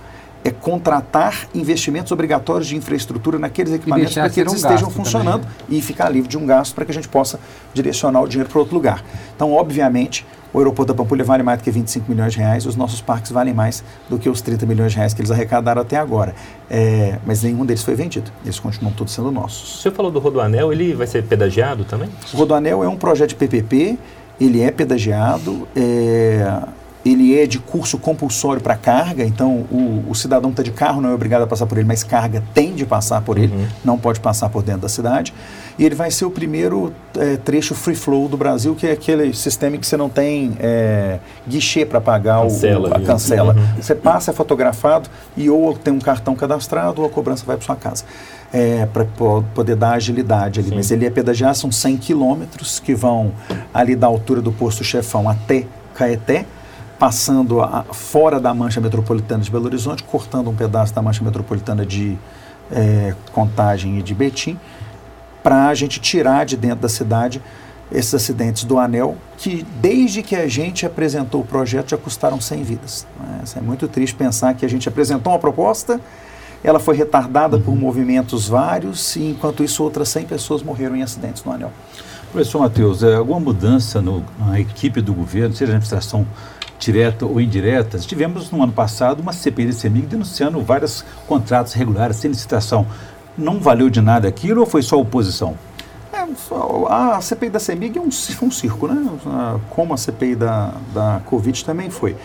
é 0.44 0.50
contratar 0.50 1.46
investimentos 1.54 2.10
obrigatórios 2.10 2.66
de 2.66 2.76
infraestrutura 2.76 3.38
naqueles 3.38 3.72
equipamentos 3.72 4.12
para 4.12 4.28
que 4.28 4.40
eles 4.40 4.52
um 4.52 4.56
estejam 4.56 4.90
funcionando 4.90 5.42
também, 5.42 5.56
né? 5.70 5.76
e 5.78 5.80
ficar 5.80 6.08
livre 6.08 6.28
de 6.28 6.36
um 6.36 6.44
gasto 6.44 6.74
para 6.74 6.84
que 6.84 6.90
a 6.90 6.94
gente 6.94 7.08
possa 7.08 7.38
direcionar 7.72 8.20
o 8.20 8.26
dinheiro 8.26 8.50
para 8.50 8.58
outro 8.58 8.74
lugar. 8.74 9.04
Então, 9.36 9.52
obviamente, 9.52 10.26
o 10.52 10.58
aeroporto 10.58 10.92
da 10.92 10.96
Pampulha 10.96 11.24
vale 11.24 11.42
mais 11.42 11.58
do 11.58 11.64
que 11.64 11.70
25 11.70 12.10
milhões 12.10 12.32
de 12.32 12.38
reais, 12.38 12.66
os 12.66 12.76
nossos 12.76 13.00
parques 13.00 13.32
valem 13.32 13.54
mais 13.54 13.82
do 14.08 14.18
que 14.18 14.28
os 14.28 14.40
30 14.40 14.66
milhões 14.66 14.92
de 14.92 14.98
reais 14.98 15.14
que 15.14 15.20
eles 15.20 15.30
arrecadaram 15.30 15.80
até 15.80 15.96
agora. 15.96 16.34
É, 16.70 17.18
mas 17.26 17.42
nenhum 17.42 17.64
deles 17.64 17.82
foi 17.82 17.94
vendido, 17.94 18.30
eles 18.44 18.58
continuam 18.58 18.92
todos 18.92 19.12
sendo 19.12 19.30
nossos. 19.30 19.78
O 19.78 19.82
senhor 19.82 19.94
falou 19.94 20.10
do 20.10 20.18
Rodoanel, 20.18 20.72
ele 20.72 20.94
vai 20.94 21.06
ser 21.06 21.24
pedagiado 21.24 21.84
também? 21.84 22.08
O 22.32 22.36
Rodoanel 22.36 22.84
é 22.84 22.88
um 22.88 22.96
projeto 22.96 23.30
de 23.30 23.36
PPP, 23.36 23.98
ele 24.40 24.60
é 24.60 24.70
pedagiado, 24.70 25.66
é, 25.74 26.62
ele 27.04 27.36
é 27.36 27.46
de 27.46 27.58
curso 27.58 27.98
compulsório 27.98 28.62
para 28.62 28.76
carga, 28.76 29.24
então 29.24 29.66
o, 29.70 30.04
o 30.08 30.14
cidadão 30.14 30.50
que 30.50 30.60
está 30.60 30.62
de 30.62 30.70
carro 30.70 31.00
não 31.00 31.10
é 31.10 31.14
obrigado 31.14 31.42
a 31.42 31.46
passar 31.46 31.66
por 31.66 31.76
ele, 31.76 31.86
mas 31.86 32.04
carga 32.04 32.42
tem 32.54 32.74
de 32.74 32.86
passar 32.86 33.20
por 33.22 33.38
ele, 33.38 33.52
uhum. 33.52 33.66
não 33.84 33.98
pode 33.98 34.20
passar 34.20 34.48
por 34.48 34.62
dentro 34.62 34.82
da 34.82 34.88
cidade. 34.88 35.34
E 35.78 35.84
ele 35.84 35.94
vai 35.94 36.10
ser 36.10 36.26
o 36.26 36.30
primeiro 36.30 36.92
é, 37.18 37.36
trecho 37.36 37.74
free 37.74 37.96
flow 37.96 38.28
do 38.28 38.36
Brasil, 38.36 38.74
que 38.74 38.86
é 38.86 38.92
aquele 38.92 39.32
sistema 39.34 39.76
que 39.78 39.86
você 39.86 39.96
não 39.96 40.08
tem 40.08 40.56
é, 40.60 41.18
guichê 41.48 41.84
para 41.84 42.00
pagar 42.00 42.42
cancela, 42.42 42.88
o, 42.88 42.94
a 42.94 43.00
cancela. 43.00 43.54
Uhum. 43.54 43.82
Você 43.82 43.94
passa, 43.94 44.30
é 44.30 44.34
fotografado 44.34 45.08
e 45.36 45.50
ou 45.50 45.74
tem 45.76 45.92
um 45.92 45.98
cartão 45.98 46.36
cadastrado 46.36 47.00
ou 47.00 47.08
a 47.08 47.10
cobrança 47.10 47.44
vai 47.44 47.56
para 47.56 47.66
sua 47.66 47.76
casa. 47.76 48.04
É, 48.52 48.84
para 48.84 49.06
poder 49.54 49.74
dar 49.74 49.92
agilidade 49.92 50.60
ali. 50.60 50.68
Sim. 50.68 50.74
Mas 50.74 50.90
ele 50.90 51.06
é 51.06 51.10
pedagiar, 51.10 51.54
são 51.54 51.72
100 51.72 51.96
quilômetros 51.96 52.78
que 52.78 52.94
vão 52.94 53.32
ali 53.72 53.96
da 53.96 54.06
altura 54.06 54.42
do 54.42 54.52
posto 54.52 54.84
chefão 54.84 55.26
até 55.26 55.64
Caeté 55.94 56.44
passando 57.02 57.60
a, 57.60 57.82
fora 57.90 58.38
da 58.38 58.54
mancha 58.54 58.80
metropolitana 58.80 59.42
de 59.42 59.50
Belo 59.50 59.64
Horizonte, 59.64 60.04
cortando 60.04 60.48
um 60.48 60.54
pedaço 60.54 60.94
da 60.94 61.02
mancha 61.02 61.24
metropolitana 61.24 61.84
de 61.84 62.16
é, 62.70 63.12
Contagem 63.32 63.98
e 63.98 64.02
de 64.02 64.14
Betim, 64.14 64.56
para 65.42 65.66
a 65.66 65.74
gente 65.74 65.98
tirar 65.98 66.46
de 66.46 66.56
dentro 66.56 66.78
da 66.78 66.88
cidade 66.88 67.42
esses 67.90 68.14
acidentes 68.14 68.62
do 68.62 68.78
anel, 68.78 69.16
que 69.36 69.66
desde 69.80 70.22
que 70.22 70.36
a 70.36 70.46
gente 70.46 70.86
apresentou 70.86 71.40
o 71.40 71.44
projeto 71.44 71.90
já 71.90 71.96
custaram 71.96 72.40
100 72.40 72.62
vidas. 72.62 73.04
É, 73.56 73.58
é 73.58 73.60
muito 73.60 73.88
triste 73.88 74.14
pensar 74.14 74.54
que 74.54 74.64
a 74.64 74.68
gente 74.68 74.88
apresentou 74.88 75.32
uma 75.32 75.40
proposta, 75.40 76.00
ela 76.62 76.78
foi 76.78 76.94
retardada 76.94 77.56
uhum. 77.56 77.62
por 77.64 77.74
movimentos 77.74 78.48
vários, 78.48 79.16
e 79.16 79.30
enquanto 79.30 79.64
isso 79.64 79.82
outras 79.82 80.08
100 80.08 80.26
pessoas 80.26 80.62
morreram 80.62 80.94
em 80.94 81.02
acidentes 81.02 81.42
no 81.42 81.50
anel. 81.50 81.72
Professor 82.30 82.60
Matheus, 82.60 83.02
é, 83.02 83.16
alguma 83.16 83.40
mudança 83.40 84.00
no, 84.00 84.24
na 84.38 84.60
equipe 84.60 85.00
do 85.00 85.12
governo, 85.12 85.52
seja 85.52 85.72
na 85.72 85.78
administração 85.78 86.24
direta 86.82 87.24
ou 87.24 87.40
indiretas, 87.40 88.04
tivemos 88.04 88.50
no 88.50 88.62
ano 88.62 88.72
passado 88.72 89.20
uma 89.20 89.32
CPI 89.32 89.66
da 89.66 89.72
CEMIG 89.72 90.06
denunciando 90.06 90.60
vários 90.60 91.04
contratos 91.28 91.72
regulares 91.72 92.16
sem 92.16 92.30
licitação. 92.30 92.86
Não 93.38 93.60
valeu 93.60 93.88
de 93.88 94.00
nada 94.00 94.28
aquilo 94.28 94.60
ou 94.60 94.66
foi 94.66 94.82
só 94.82 94.98
oposição? 94.98 95.56
É, 96.12 96.18
a 96.88 97.20
CPI 97.20 97.50
da 97.50 97.60
CEMIG 97.60 97.98
é 97.98 98.00
um, 98.00 98.08
um 98.08 98.50
circo, 98.50 98.88
né? 98.88 99.58
Como 99.70 99.94
a 99.94 99.96
CPI 99.96 100.34
da, 100.34 100.74
da 100.92 101.20
Covid 101.24 101.64
também 101.64 101.88
foi. 101.88 102.16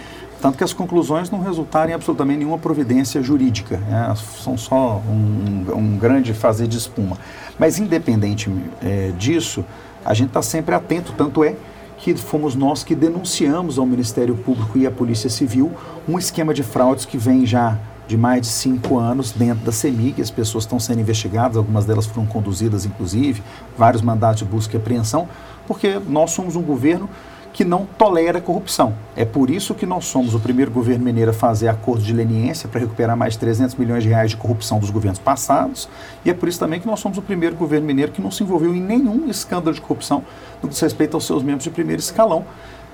Tanto 0.42 0.58
que 0.58 0.64
as 0.64 0.74
conclusões 0.74 1.32
não 1.32 1.40
resultaram 1.40 1.92
em 1.92 1.94
absolutamente 1.94 2.40
nenhuma 2.40 2.60
providência 2.60 3.22
jurídica, 3.24 3.78
né? 3.78 4.14
são 4.44 4.56
só 4.56 5.02
um, 5.08 5.66
um, 5.76 5.98
grande 5.98 6.32
fazer 6.32 6.68
de 6.68 6.78
espuma. 6.78 7.18
Mas, 7.58 7.80
independente 7.80 8.52
é, 8.84 9.12
disso, 9.18 9.66
a 10.06 10.14
gente 10.14 10.28
está 10.28 10.44
sempre 10.44 10.76
atento, 10.76 11.12
tanto 11.18 11.44
é 11.44 11.56
que 11.98 12.16
fomos 12.16 12.56
nós 12.56 12.84
que 12.84 12.96
denunciamos 12.96 13.78
ao 13.78 13.86
Ministério 13.86 14.36
Público 14.36 14.78
e 14.78 14.86
à 14.86 14.92
Polícia 14.92 15.30
Civil 15.30 15.72
um 16.08 16.18
esquema 16.18 16.54
de 16.54 16.64
fraudes 16.64 17.06
que 17.06 17.18
vem 17.18 17.46
já 17.46 17.78
de 18.08 18.16
mais 18.16 18.42
de 18.42 18.48
cinco 18.48 18.98
anos 18.98 19.32
dentro 19.32 19.66
da 19.66 19.72
CEMIG. 19.72 20.22
As 20.22 20.32
pessoas 20.32 20.64
estão 20.64 20.80
sendo 20.80 21.02
investigadas, 21.02 21.58
algumas 21.58 21.86
delas 21.86 22.06
foram 22.06 22.26
conduzidas, 22.26 22.86
inclusive, 22.86 23.44
vários 23.78 24.02
mandatos 24.02 24.40
de 24.40 24.46
busca 24.46 24.78
e 24.78 24.80
apreensão, 24.80 25.28
porque 25.68 26.00
nós 26.08 26.32
somos 26.32 26.56
um 26.56 26.62
governo 26.62 27.10
que 27.58 27.66
não 27.66 27.88
tolera 27.98 28.40
corrupção. 28.40 28.94
É 29.16 29.26
por 29.26 29.50
isso 29.50 29.74
que 29.74 29.84
nós 29.84 30.06
somos 30.06 30.36
o 30.36 30.40
primeiro 30.40 30.70
governo 30.70 31.04
mineiro 31.04 31.32
a 31.32 31.34
fazer 31.34 31.68
acordo 31.68 32.04
de 32.04 32.14
leniência 32.14 32.70
para 32.70 32.80
recuperar 32.80 33.18
mais 33.18 33.34
de 33.34 33.40
300 33.40 33.74
milhões 33.74 34.04
de 34.04 34.10
reais 34.10 34.30
de 34.30 34.38
corrupção 34.38 34.78
dos 34.78 34.92
governos 34.92 35.18
passados. 35.18 35.90
E 36.24 36.30
é 36.30 36.36
por 36.36 36.48
isso 36.48 36.60
também 36.60 36.80
que 36.80 36.86
nós 36.86 37.00
somos 37.00 37.18
o 37.18 37.22
primeiro 37.24 37.56
governo 37.56 37.88
mineiro 37.88 38.12
que 38.12 38.22
não 38.22 38.30
se 38.30 38.44
envolveu 38.44 38.76
em 38.76 38.80
nenhum 38.80 39.28
escândalo 39.28 39.74
de 39.74 39.82
corrupção 39.82 40.24
no 40.62 40.70
que 40.70 40.74
diz 40.76 40.80
respeito 40.80 41.18
aos 41.18 41.26
seus 41.26 41.42
membros 41.42 41.64
de 41.64 41.72
primeiro 41.72 42.00
escalão. 42.00 42.46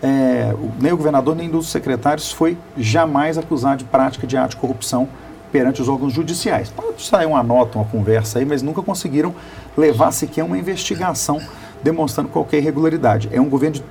É, 0.02 0.56
nem 0.80 0.94
o 0.94 0.98
governador 0.98 1.36
nem 1.36 1.50
dos 1.50 1.68
secretários 1.68 2.32
foi 2.32 2.58
jamais 2.78 3.38
acusado 3.38 3.80
de 3.80 3.84
prática 3.84 4.26
de 4.26 4.38
ato 4.38 4.52
de 4.52 4.56
corrupção 4.62 5.10
perante 5.52 5.82
os 5.82 5.90
órgãos 5.90 6.14
judiciais. 6.14 6.70
Pode 6.70 7.02
sair 7.02 7.26
uma 7.26 7.44
nota, 7.44 7.78
uma 7.78 7.86
conversa 7.86 8.40
aí, 8.40 8.46
mas 8.46 8.62
nunca 8.62 8.82
conseguiram 8.82 9.36
levar 9.76 10.14
sequer 10.14 10.46
uma 10.46 10.58
investigação 10.58 11.42
demonstrando 11.84 12.30
qualquer 12.30 12.60
irregularidade. 12.60 13.30
É 13.30 13.42
um 13.42 13.50
governo 13.50 13.76
de 13.76 13.84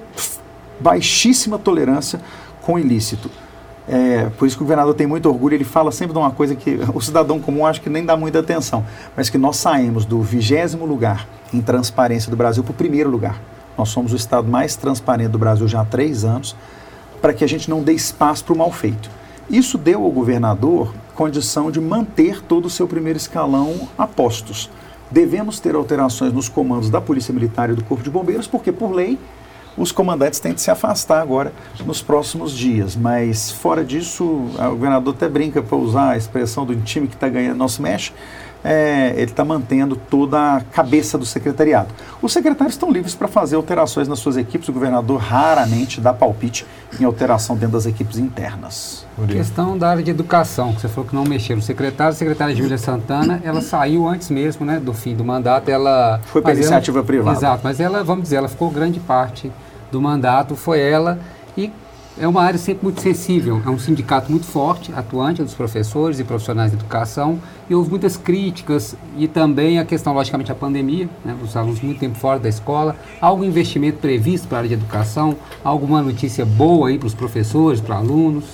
baixíssima 0.82 1.58
tolerância 1.58 2.20
com 2.62 2.78
ilícito. 2.78 3.30
É, 3.88 4.30
por 4.38 4.46
isso 4.46 4.56
que 4.56 4.62
o 4.62 4.64
governador 4.64 4.94
tem 4.94 5.06
muito 5.06 5.28
orgulho, 5.28 5.54
ele 5.54 5.64
fala 5.64 5.90
sempre 5.90 6.12
de 6.12 6.18
uma 6.18 6.30
coisa 6.30 6.54
que 6.54 6.78
o 6.94 7.00
cidadão 7.00 7.40
comum 7.40 7.66
acha 7.66 7.80
que 7.80 7.90
nem 7.90 8.04
dá 8.04 8.16
muita 8.16 8.38
atenção, 8.38 8.84
mas 9.16 9.28
que 9.28 9.36
nós 9.36 9.56
saímos 9.56 10.04
do 10.04 10.20
vigésimo 10.22 10.86
lugar 10.86 11.26
em 11.52 11.60
transparência 11.60 12.30
do 12.30 12.36
Brasil 12.36 12.62
para 12.62 12.72
o 12.72 12.74
primeiro 12.74 13.10
lugar. 13.10 13.40
Nós 13.76 13.88
somos 13.88 14.12
o 14.12 14.16
estado 14.16 14.48
mais 14.48 14.76
transparente 14.76 15.30
do 15.30 15.38
Brasil 15.38 15.66
já 15.66 15.80
há 15.80 15.84
três 15.84 16.24
anos, 16.24 16.54
para 17.20 17.32
que 17.32 17.44
a 17.44 17.46
gente 17.48 17.70
não 17.70 17.82
dê 17.82 17.92
espaço 17.92 18.44
para 18.44 18.54
o 18.54 18.58
mal 18.58 18.70
feito. 18.70 19.10
Isso 19.50 19.76
deu 19.76 20.04
ao 20.04 20.10
governador 20.10 20.92
condição 21.14 21.70
de 21.70 21.80
manter 21.80 22.42
todo 22.42 22.66
o 22.66 22.70
seu 22.70 22.86
primeiro 22.86 23.16
escalão 23.16 23.88
a 23.98 24.06
postos. 24.06 24.70
Devemos 25.10 25.60
ter 25.60 25.74
alterações 25.74 26.32
nos 26.32 26.48
comandos 26.48 26.88
da 26.88 27.00
Polícia 27.00 27.34
Militar 27.34 27.70
e 27.70 27.74
do 27.74 27.84
Corpo 27.84 28.02
de 28.02 28.10
Bombeiros, 28.10 28.46
porque, 28.46 28.72
por 28.72 28.92
lei, 28.92 29.18
os 29.76 29.92
comandantes 29.92 30.38
têm 30.40 30.52
de 30.52 30.60
se 30.60 30.70
afastar 30.70 31.20
agora 31.20 31.52
nos 31.84 32.02
próximos 32.02 32.52
dias. 32.52 32.94
Mas 32.96 33.50
fora 33.50 33.84
disso, 33.84 34.24
o 34.24 34.70
governador 34.70 35.14
até 35.14 35.28
brinca 35.28 35.62
para 35.62 35.76
usar 35.76 36.10
a 36.10 36.16
expressão 36.16 36.64
do 36.66 36.76
time 36.76 37.06
que 37.06 37.14
está 37.14 37.28
ganhando 37.28 37.68
se 37.68 37.80
mexe. 37.80 38.12
É, 38.64 39.12
ele 39.16 39.30
está 39.30 39.44
mantendo 39.44 39.96
toda 39.96 40.56
a 40.56 40.60
cabeça 40.60 41.18
do 41.18 41.26
secretariado. 41.26 41.88
Os 42.20 42.32
secretários 42.32 42.74
estão 42.74 42.90
livres 42.90 43.14
para 43.14 43.26
fazer 43.26 43.56
alterações 43.56 44.06
nas 44.06 44.20
suas 44.20 44.36
equipes, 44.36 44.68
o 44.68 44.72
governador 44.72 45.18
raramente 45.18 46.00
dá 46.00 46.12
palpite 46.12 46.64
em 47.00 47.04
alteração 47.04 47.56
dentro 47.56 47.72
das 47.72 47.86
equipes 47.86 48.18
internas. 48.18 49.04
Questão 49.28 49.76
da 49.76 49.90
área 49.90 50.02
de 50.02 50.10
educação, 50.10 50.72
que 50.72 50.80
você 50.80 50.88
falou 50.88 51.08
que 51.08 51.14
não 51.14 51.24
mexeu. 51.24 51.56
O 51.56 51.62
secretário, 51.62 52.12
a 52.12 52.16
secretária 52.16 52.54
Júlia 52.54 52.78
Santana, 52.78 53.40
ela 53.44 53.60
saiu 53.60 54.06
antes 54.06 54.30
mesmo 54.30 54.64
né, 54.64 54.78
do 54.78 54.92
fim 54.92 55.14
do 55.14 55.24
mandato. 55.24 55.68
Ela, 55.68 56.20
Foi 56.26 56.40
para 56.40 56.54
iniciativa 56.54 56.98
ela, 56.98 57.06
privada. 57.06 57.36
Exato, 57.36 57.60
mas 57.64 57.80
ela, 57.80 58.04
vamos 58.04 58.24
dizer, 58.24 58.36
ela 58.36 58.48
ficou 58.48 58.70
grande 58.70 59.00
parte 59.00 59.50
do 59.90 60.00
mandato, 60.00 60.56
foi 60.56 60.80
ela 60.80 61.18
e 61.56 61.70
é 62.18 62.28
uma 62.28 62.42
área 62.42 62.58
sempre 62.58 62.84
muito 62.84 63.00
sensível, 63.00 63.62
é 63.64 63.70
um 63.70 63.78
sindicato 63.78 64.30
muito 64.30 64.46
forte, 64.46 64.92
atuante 64.94 65.42
dos 65.42 65.54
professores 65.54 66.20
e 66.20 66.24
profissionais 66.24 66.70
de 66.70 66.76
educação, 66.76 67.38
e 67.68 67.74
houve 67.74 67.90
muitas 67.90 68.16
críticas, 68.16 68.94
e 69.16 69.26
também 69.26 69.78
a 69.78 69.84
questão, 69.84 70.12
logicamente, 70.12 70.52
a 70.52 70.54
pandemia, 70.54 71.08
né, 71.24 71.34
os 71.42 71.56
alunos 71.56 71.80
muito 71.80 72.00
tempo 72.00 72.18
fora 72.18 72.38
da 72.38 72.48
escola, 72.48 72.96
algum 73.20 73.44
investimento 73.44 73.98
previsto 73.98 74.46
para 74.46 74.58
a 74.58 74.60
área 74.60 74.68
de 74.68 74.74
educação, 74.74 75.36
alguma 75.64 76.02
notícia 76.02 76.44
boa 76.44 76.88
aí 76.88 76.98
para 76.98 77.06
os 77.06 77.14
professores, 77.14 77.80
para 77.80 77.96
alunos? 77.96 78.44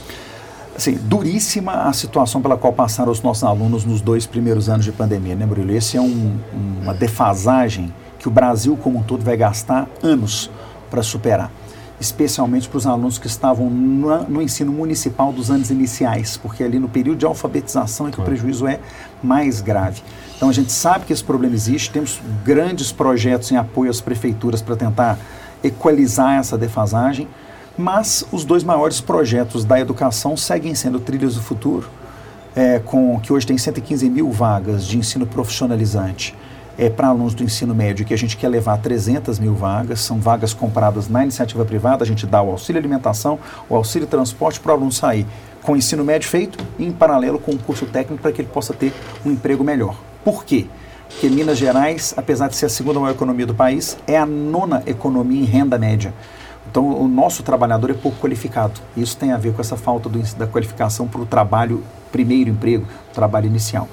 Assim, 0.76 0.94
duríssima 0.94 1.88
a 1.88 1.92
situação 1.92 2.40
pela 2.40 2.56
qual 2.56 2.72
passaram 2.72 3.10
os 3.10 3.20
nossos 3.20 3.42
alunos 3.42 3.84
nos 3.84 4.00
dois 4.00 4.24
primeiros 4.24 4.68
anos 4.68 4.84
de 4.84 4.92
pandemia, 4.92 5.34
né, 5.34 5.44
Murilo? 5.44 5.72
Esse 5.72 5.96
é 5.96 6.00
um, 6.00 6.38
uma 6.80 6.94
defasagem 6.94 7.92
que 8.20 8.28
o 8.28 8.30
Brasil 8.30 8.76
como 8.76 9.00
um 9.00 9.02
todo 9.02 9.24
vai 9.24 9.36
gastar 9.36 9.88
anos 10.00 10.48
para 10.88 11.02
superar 11.02 11.50
especialmente 12.00 12.68
para 12.68 12.78
os 12.78 12.86
alunos 12.86 13.18
que 13.18 13.26
estavam 13.26 13.68
no, 13.68 14.22
no, 14.24 14.42
ensino 14.42 14.72
municipal 14.72 15.32
dos 15.32 15.50
anos 15.50 15.70
iniciais, 15.70 16.36
porque 16.36 16.62
ali 16.62 16.78
no 16.78 16.88
período 16.88 17.18
de 17.18 17.26
alfabetização 17.26 18.08
é 18.08 18.10
que 18.10 18.20
o 18.20 18.24
prejuízo 18.24 18.66
é 18.66 18.78
mais 19.22 19.60
grave. 19.60 20.02
Então 20.36 20.48
a 20.48 20.52
gente 20.52 20.70
sabe 20.70 21.04
que 21.04 21.12
esse 21.12 21.24
problema 21.24 21.54
existe, 21.54 21.90
temos 21.90 22.20
grandes 22.44 22.92
projetos 22.92 23.50
em 23.50 23.56
apoio 23.56 23.90
às 23.90 24.00
prefeituras 24.00 24.62
para 24.62 24.76
tentar 24.76 25.18
equalizar 25.62 26.38
essa 26.38 26.56
defasagem, 26.56 27.26
mas 27.76 28.24
os 28.30 28.44
dois 28.44 28.62
maiores 28.62 29.00
projetos 29.00 29.64
da 29.64 29.80
educação 29.80 30.36
seguem 30.36 30.74
sendo 30.74 31.00
Trilhas 31.00 31.34
do 31.34 31.42
Futuro, 31.42 31.88
é, 32.54 32.78
com 32.78 33.18
que 33.20 33.32
hoje 33.32 33.46
tem 33.46 33.58
115 33.58 34.08
mil 34.08 34.30
vagas 34.30 34.86
de 34.86 34.98
ensino 34.98 35.26
profissionalizante 35.26 36.34
é, 36.78 36.88
para 36.88 37.08
alunos 37.08 37.34
do 37.34 37.42
ensino 37.42 37.74
médio, 37.74 38.06
que 38.06 38.14
a 38.14 38.16
gente 38.16 38.36
quer 38.36 38.48
levar 38.48 38.78
300 38.78 39.38
mil 39.40 39.54
vagas, 39.54 40.00
são 40.00 40.20
vagas 40.20 40.54
compradas 40.54 41.08
na 41.08 41.24
iniciativa 41.24 41.64
privada, 41.64 42.04
a 42.04 42.06
gente 42.06 42.24
dá 42.24 42.40
o 42.40 42.50
auxílio 42.52 42.78
alimentação, 42.78 43.38
o 43.68 43.74
auxílio 43.74 44.06
transporte 44.06 44.60
para 44.60 44.70
o 44.70 44.74
aluno 44.76 44.92
sair 44.92 45.26
com 45.60 45.72
o 45.72 45.76
ensino 45.76 46.04
médio 46.04 46.28
feito 46.28 46.64
e 46.78 46.86
em 46.86 46.92
paralelo 46.92 47.38
com 47.38 47.50
o 47.50 47.58
curso 47.58 47.84
técnico 47.84 48.22
para 48.22 48.30
que 48.30 48.40
ele 48.40 48.48
possa 48.48 48.72
ter 48.72 48.94
um 49.26 49.30
emprego 49.30 49.64
melhor. 49.64 49.96
Por 50.24 50.44
quê? 50.44 50.66
Porque 51.08 51.28
Minas 51.28 51.58
Gerais, 51.58 52.14
apesar 52.16 52.48
de 52.48 52.56
ser 52.56 52.66
a 52.66 52.68
segunda 52.68 53.00
maior 53.00 53.14
economia 53.14 53.46
do 53.46 53.54
país, 53.54 53.98
é 54.06 54.16
a 54.16 54.26
nona 54.26 54.82
economia 54.86 55.40
em 55.40 55.44
renda 55.44 55.78
média. 55.78 56.14
Então, 56.70 56.86
o 56.86 57.08
nosso 57.08 57.42
trabalhador 57.42 57.90
é 57.90 57.94
pouco 57.94 58.18
qualificado. 58.20 58.78
Isso 58.94 59.16
tem 59.16 59.32
a 59.32 59.38
ver 59.38 59.54
com 59.54 59.60
essa 59.60 59.76
falta 59.76 60.08
do, 60.08 60.20
da 60.36 60.46
qualificação 60.46 61.08
para 61.08 61.22
o 61.22 61.26
trabalho, 61.26 61.82
primeiro 62.12 62.50
emprego, 62.50 62.86
trabalho 63.14 63.46
inicial. 63.46 63.88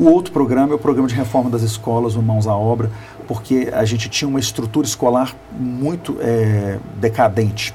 O 0.00 0.04
outro 0.04 0.32
programa 0.32 0.72
é 0.72 0.76
o 0.76 0.78
programa 0.78 1.06
de 1.06 1.14
reforma 1.14 1.50
das 1.50 1.60
escolas, 1.60 2.16
o 2.16 2.22
Mãos 2.22 2.46
à 2.46 2.56
Obra, 2.56 2.90
porque 3.28 3.68
a 3.70 3.84
gente 3.84 4.08
tinha 4.08 4.26
uma 4.26 4.40
estrutura 4.40 4.86
escolar 4.86 5.36
muito 5.52 6.16
é, 6.20 6.78
decadente. 6.96 7.74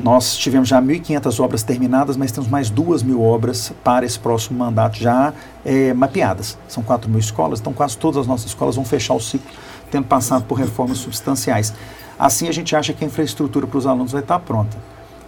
Nós 0.00 0.36
tivemos 0.36 0.68
já 0.68 0.80
1.500 0.80 1.40
obras 1.42 1.64
terminadas, 1.64 2.16
mas 2.16 2.30
temos 2.30 2.48
mais 2.48 2.70
2 2.70 3.02
mil 3.02 3.20
obras 3.20 3.72
para 3.82 4.06
esse 4.06 4.20
próximo 4.20 4.56
mandato 4.56 4.96
já 4.98 5.32
é, 5.64 5.92
mapeadas. 5.92 6.56
São 6.68 6.80
4 6.80 7.10
mil 7.10 7.18
escolas, 7.18 7.58
então 7.58 7.72
quase 7.72 7.98
todas 7.98 8.18
as 8.18 8.26
nossas 8.28 8.46
escolas 8.46 8.76
vão 8.76 8.84
fechar 8.84 9.14
o 9.14 9.20
ciclo, 9.20 9.50
tendo 9.90 10.06
passado 10.06 10.44
por 10.44 10.54
reformas 10.54 10.98
substanciais. 10.98 11.74
Assim, 12.16 12.46
a 12.46 12.52
gente 12.52 12.76
acha 12.76 12.92
que 12.92 13.02
a 13.02 13.06
infraestrutura 13.08 13.66
para 13.66 13.78
os 13.78 13.86
alunos 13.88 14.12
vai 14.12 14.22
estar 14.22 14.38
pronta. 14.38 14.76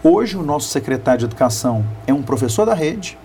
Hoje, 0.00 0.37
o 0.37 0.44
nosso 0.44 0.68
secretário 0.68 1.18
de 1.18 1.24
Educação 1.24 1.85
é 2.07 2.14
um 2.14 2.22
professor 2.22 2.64
da 2.64 2.72
rede, 2.72 3.18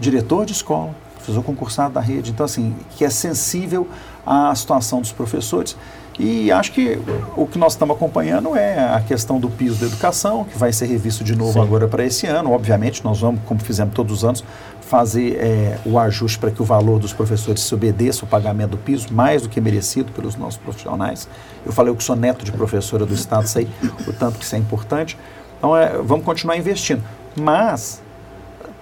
diretor 0.00 0.46
de 0.46 0.52
escola, 0.52 1.03
professor 1.24 1.42
concursado 1.42 1.94
da 1.94 2.00
rede, 2.00 2.30
então 2.30 2.44
assim, 2.44 2.74
que 2.96 3.04
é 3.04 3.10
sensível 3.10 3.88
à 4.26 4.54
situação 4.54 5.00
dos 5.00 5.12
professores. 5.12 5.76
E 6.18 6.52
acho 6.52 6.70
que 6.70 6.96
o 7.36 7.44
que 7.44 7.58
nós 7.58 7.72
estamos 7.72 7.96
acompanhando 7.96 8.54
é 8.54 8.78
a 8.78 9.00
questão 9.00 9.40
do 9.40 9.50
piso 9.50 9.80
da 9.80 9.86
educação, 9.86 10.44
que 10.44 10.56
vai 10.56 10.72
ser 10.72 10.86
revisto 10.86 11.24
de 11.24 11.34
novo 11.34 11.54
Sim. 11.54 11.62
agora 11.62 11.88
para 11.88 12.04
esse 12.04 12.24
ano. 12.26 12.52
Obviamente, 12.52 13.02
nós 13.04 13.20
vamos, 13.20 13.40
como 13.44 13.58
fizemos 13.58 13.92
todos 13.94 14.18
os 14.18 14.24
anos, 14.24 14.44
fazer 14.80 15.36
é, 15.40 15.78
o 15.84 15.98
ajuste 15.98 16.38
para 16.38 16.52
que 16.52 16.62
o 16.62 16.64
valor 16.64 17.00
dos 17.00 17.12
professores 17.12 17.62
se 17.62 17.74
obedeça 17.74 18.24
o 18.24 18.28
pagamento 18.28 18.72
do 18.72 18.76
piso, 18.76 19.12
mais 19.12 19.42
do 19.42 19.48
que 19.48 19.60
merecido 19.60 20.12
pelos 20.12 20.36
nossos 20.36 20.56
profissionais. 20.56 21.28
Eu 21.66 21.72
falei 21.72 21.92
que 21.92 22.04
sou 22.04 22.14
neto 22.14 22.44
de 22.44 22.52
professora 22.52 23.04
do 23.04 23.12
Estado, 23.12 23.48
sei 23.48 23.66
o 24.06 24.12
tanto 24.12 24.38
que 24.38 24.44
isso 24.44 24.54
é 24.54 24.58
importante. 24.58 25.18
Então, 25.58 25.76
é, 25.76 25.98
vamos 25.98 26.24
continuar 26.24 26.56
investindo. 26.56 27.02
Mas 27.34 28.03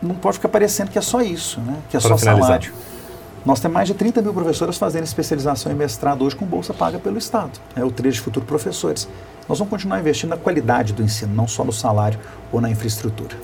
não 0.03 0.15
pode 0.15 0.37
ficar 0.37 0.49
parecendo 0.49 0.91
que 0.91 0.99
é 0.99 1.03
só 1.03 1.21
isso, 1.23 1.61
né? 1.61 1.77
que 1.88 1.97
é 1.97 2.01
Para 2.01 2.09
só 2.11 2.19
finalizar. 2.19 2.47
salário. 2.47 2.73
Nós 3.45 3.59
temos 3.59 3.75
mais 3.75 3.88
de 3.88 3.95
30 3.95 4.23
mil 4.23 4.33
professoras 4.33 4.77
fazendo 4.79 5.05
especialização 5.05 5.73
e 5.73 5.75
mestrado 5.75 6.25
hoje 6.25 6.37
com 6.37 6.47
bolsa 6.47 6.73
paga 6.73 6.99
pelo 6.99 7.19
Estado. 7.19 7.51
É 7.75 7.85
o 7.85 7.91
trilho 7.91 8.12
de 8.12 8.21
futuro 8.21 8.47
professores. 8.47 9.09
Nós 9.49 9.59
vamos 9.59 9.71
continuar 9.71 9.99
investindo 9.99 10.31
na 10.31 10.37
qualidade 10.37 10.93
do 10.93 11.03
ensino, 11.03 11.35
não 11.35 11.49
só 11.49 11.65
no 11.65 11.73
salário 11.73 12.21
ou 12.53 12.61
na 12.61 12.71
infraestrutura. 12.71 13.37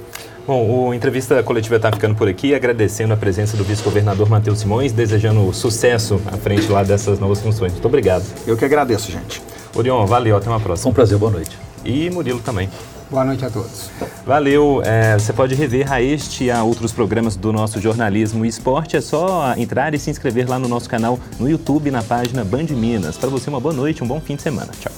Bom, 0.46 0.92
a 0.92 0.96
entrevista 0.96 1.42
coletiva 1.42 1.76
está 1.76 1.90
ficando 1.92 2.14
por 2.14 2.28
aqui, 2.28 2.54
agradecendo 2.54 3.12
a 3.12 3.16
presença 3.16 3.56
do 3.56 3.64
vice-governador 3.64 4.30
Matheus 4.30 4.60
Simões, 4.60 4.92
desejando 4.92 5.52
sucesso 5.52 6.20
à 6.26 6.36
frente 6.38 6.68
lá 6.68 6.82
dessas 6.82 7.18
novas 7.18 7.40
funções. 7.40 7.72
Muito 7.72 7.86
obrigado. 7.86 8.24
Eu 8.46 8.56
que 8.56 8.64
agradeço, 8.64 9.10
gente. 9.10 9.42
Orion, 9.74 10.06
valeu, 10.06 10.36
até 10.36 10.48
uma 10.48 10.60
próxima. 10.60 10.84
Foi 10.84 10.90
um 10.92 10.94
prazer, 10.94 11.18
boa 11.18 11.32
noite. 11.32 11.58
E 11.84 12.08
Murilo 12.08 12.40
também. 12.40 12.70
Boa 13.10 13.24
noite 13.24 13.42
a 13.44 13.50
todos. 13.50 13.90
Valeu. 14.26 14.82
É, 14.84 15.18
você 15.18 15.32
pode 15.32 15.54
rever 15.54 15.90
a 15.90 16.02
este 16.02 16.44
e 16.44 16.50
a 16.50 16.62
outros 16.62 16.92
programas 16.92 17.36
do 17.36 17.52
nosso 17.52 17.80
jornalismo 17.80 18.44
e 18.44 18.48
esporte. 18.48 18.96
É 18.96 19.00
só 19.00 19.54
entrar 19.56 19.94
e 19.94 19.98
se 19.98 20.10
inscrever 20.10 20.48
lá 20.48 20.58
no 20.58 20.68
nosso 20.68 20.90
canal 20.90 21.18
no 21.40 21.48
YouTube, 21.48 21.90
na 21.90 22.02
página 22.02 22.44
Band 22.44 22.66
Minas. 22.70 23.16
Para 23.16 23.30
você, 23.30 23.48
uma 23.48 23.60
boa 23.60 23.74
noite, 23.74 24.04
um 24.04 24.06
bom 24.06 24.20
fim 24.20 24.36
de 24.36 24.42
semana. 24.42 24.70
Tchau. 24.78 24.92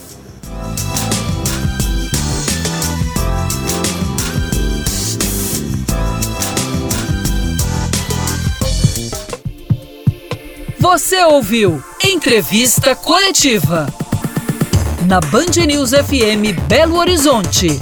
Você 10.80 11.22
ouviu 11.22 11.80
Entrevista 12.02 12.96
Coletiva 12.96 13.86
na 15.06 15.20
Band 15.20 15.56
News 15.66 15.90
FM 15.94 16.52
Belo 16.68 16.96
Horizonte. 16.96 17.80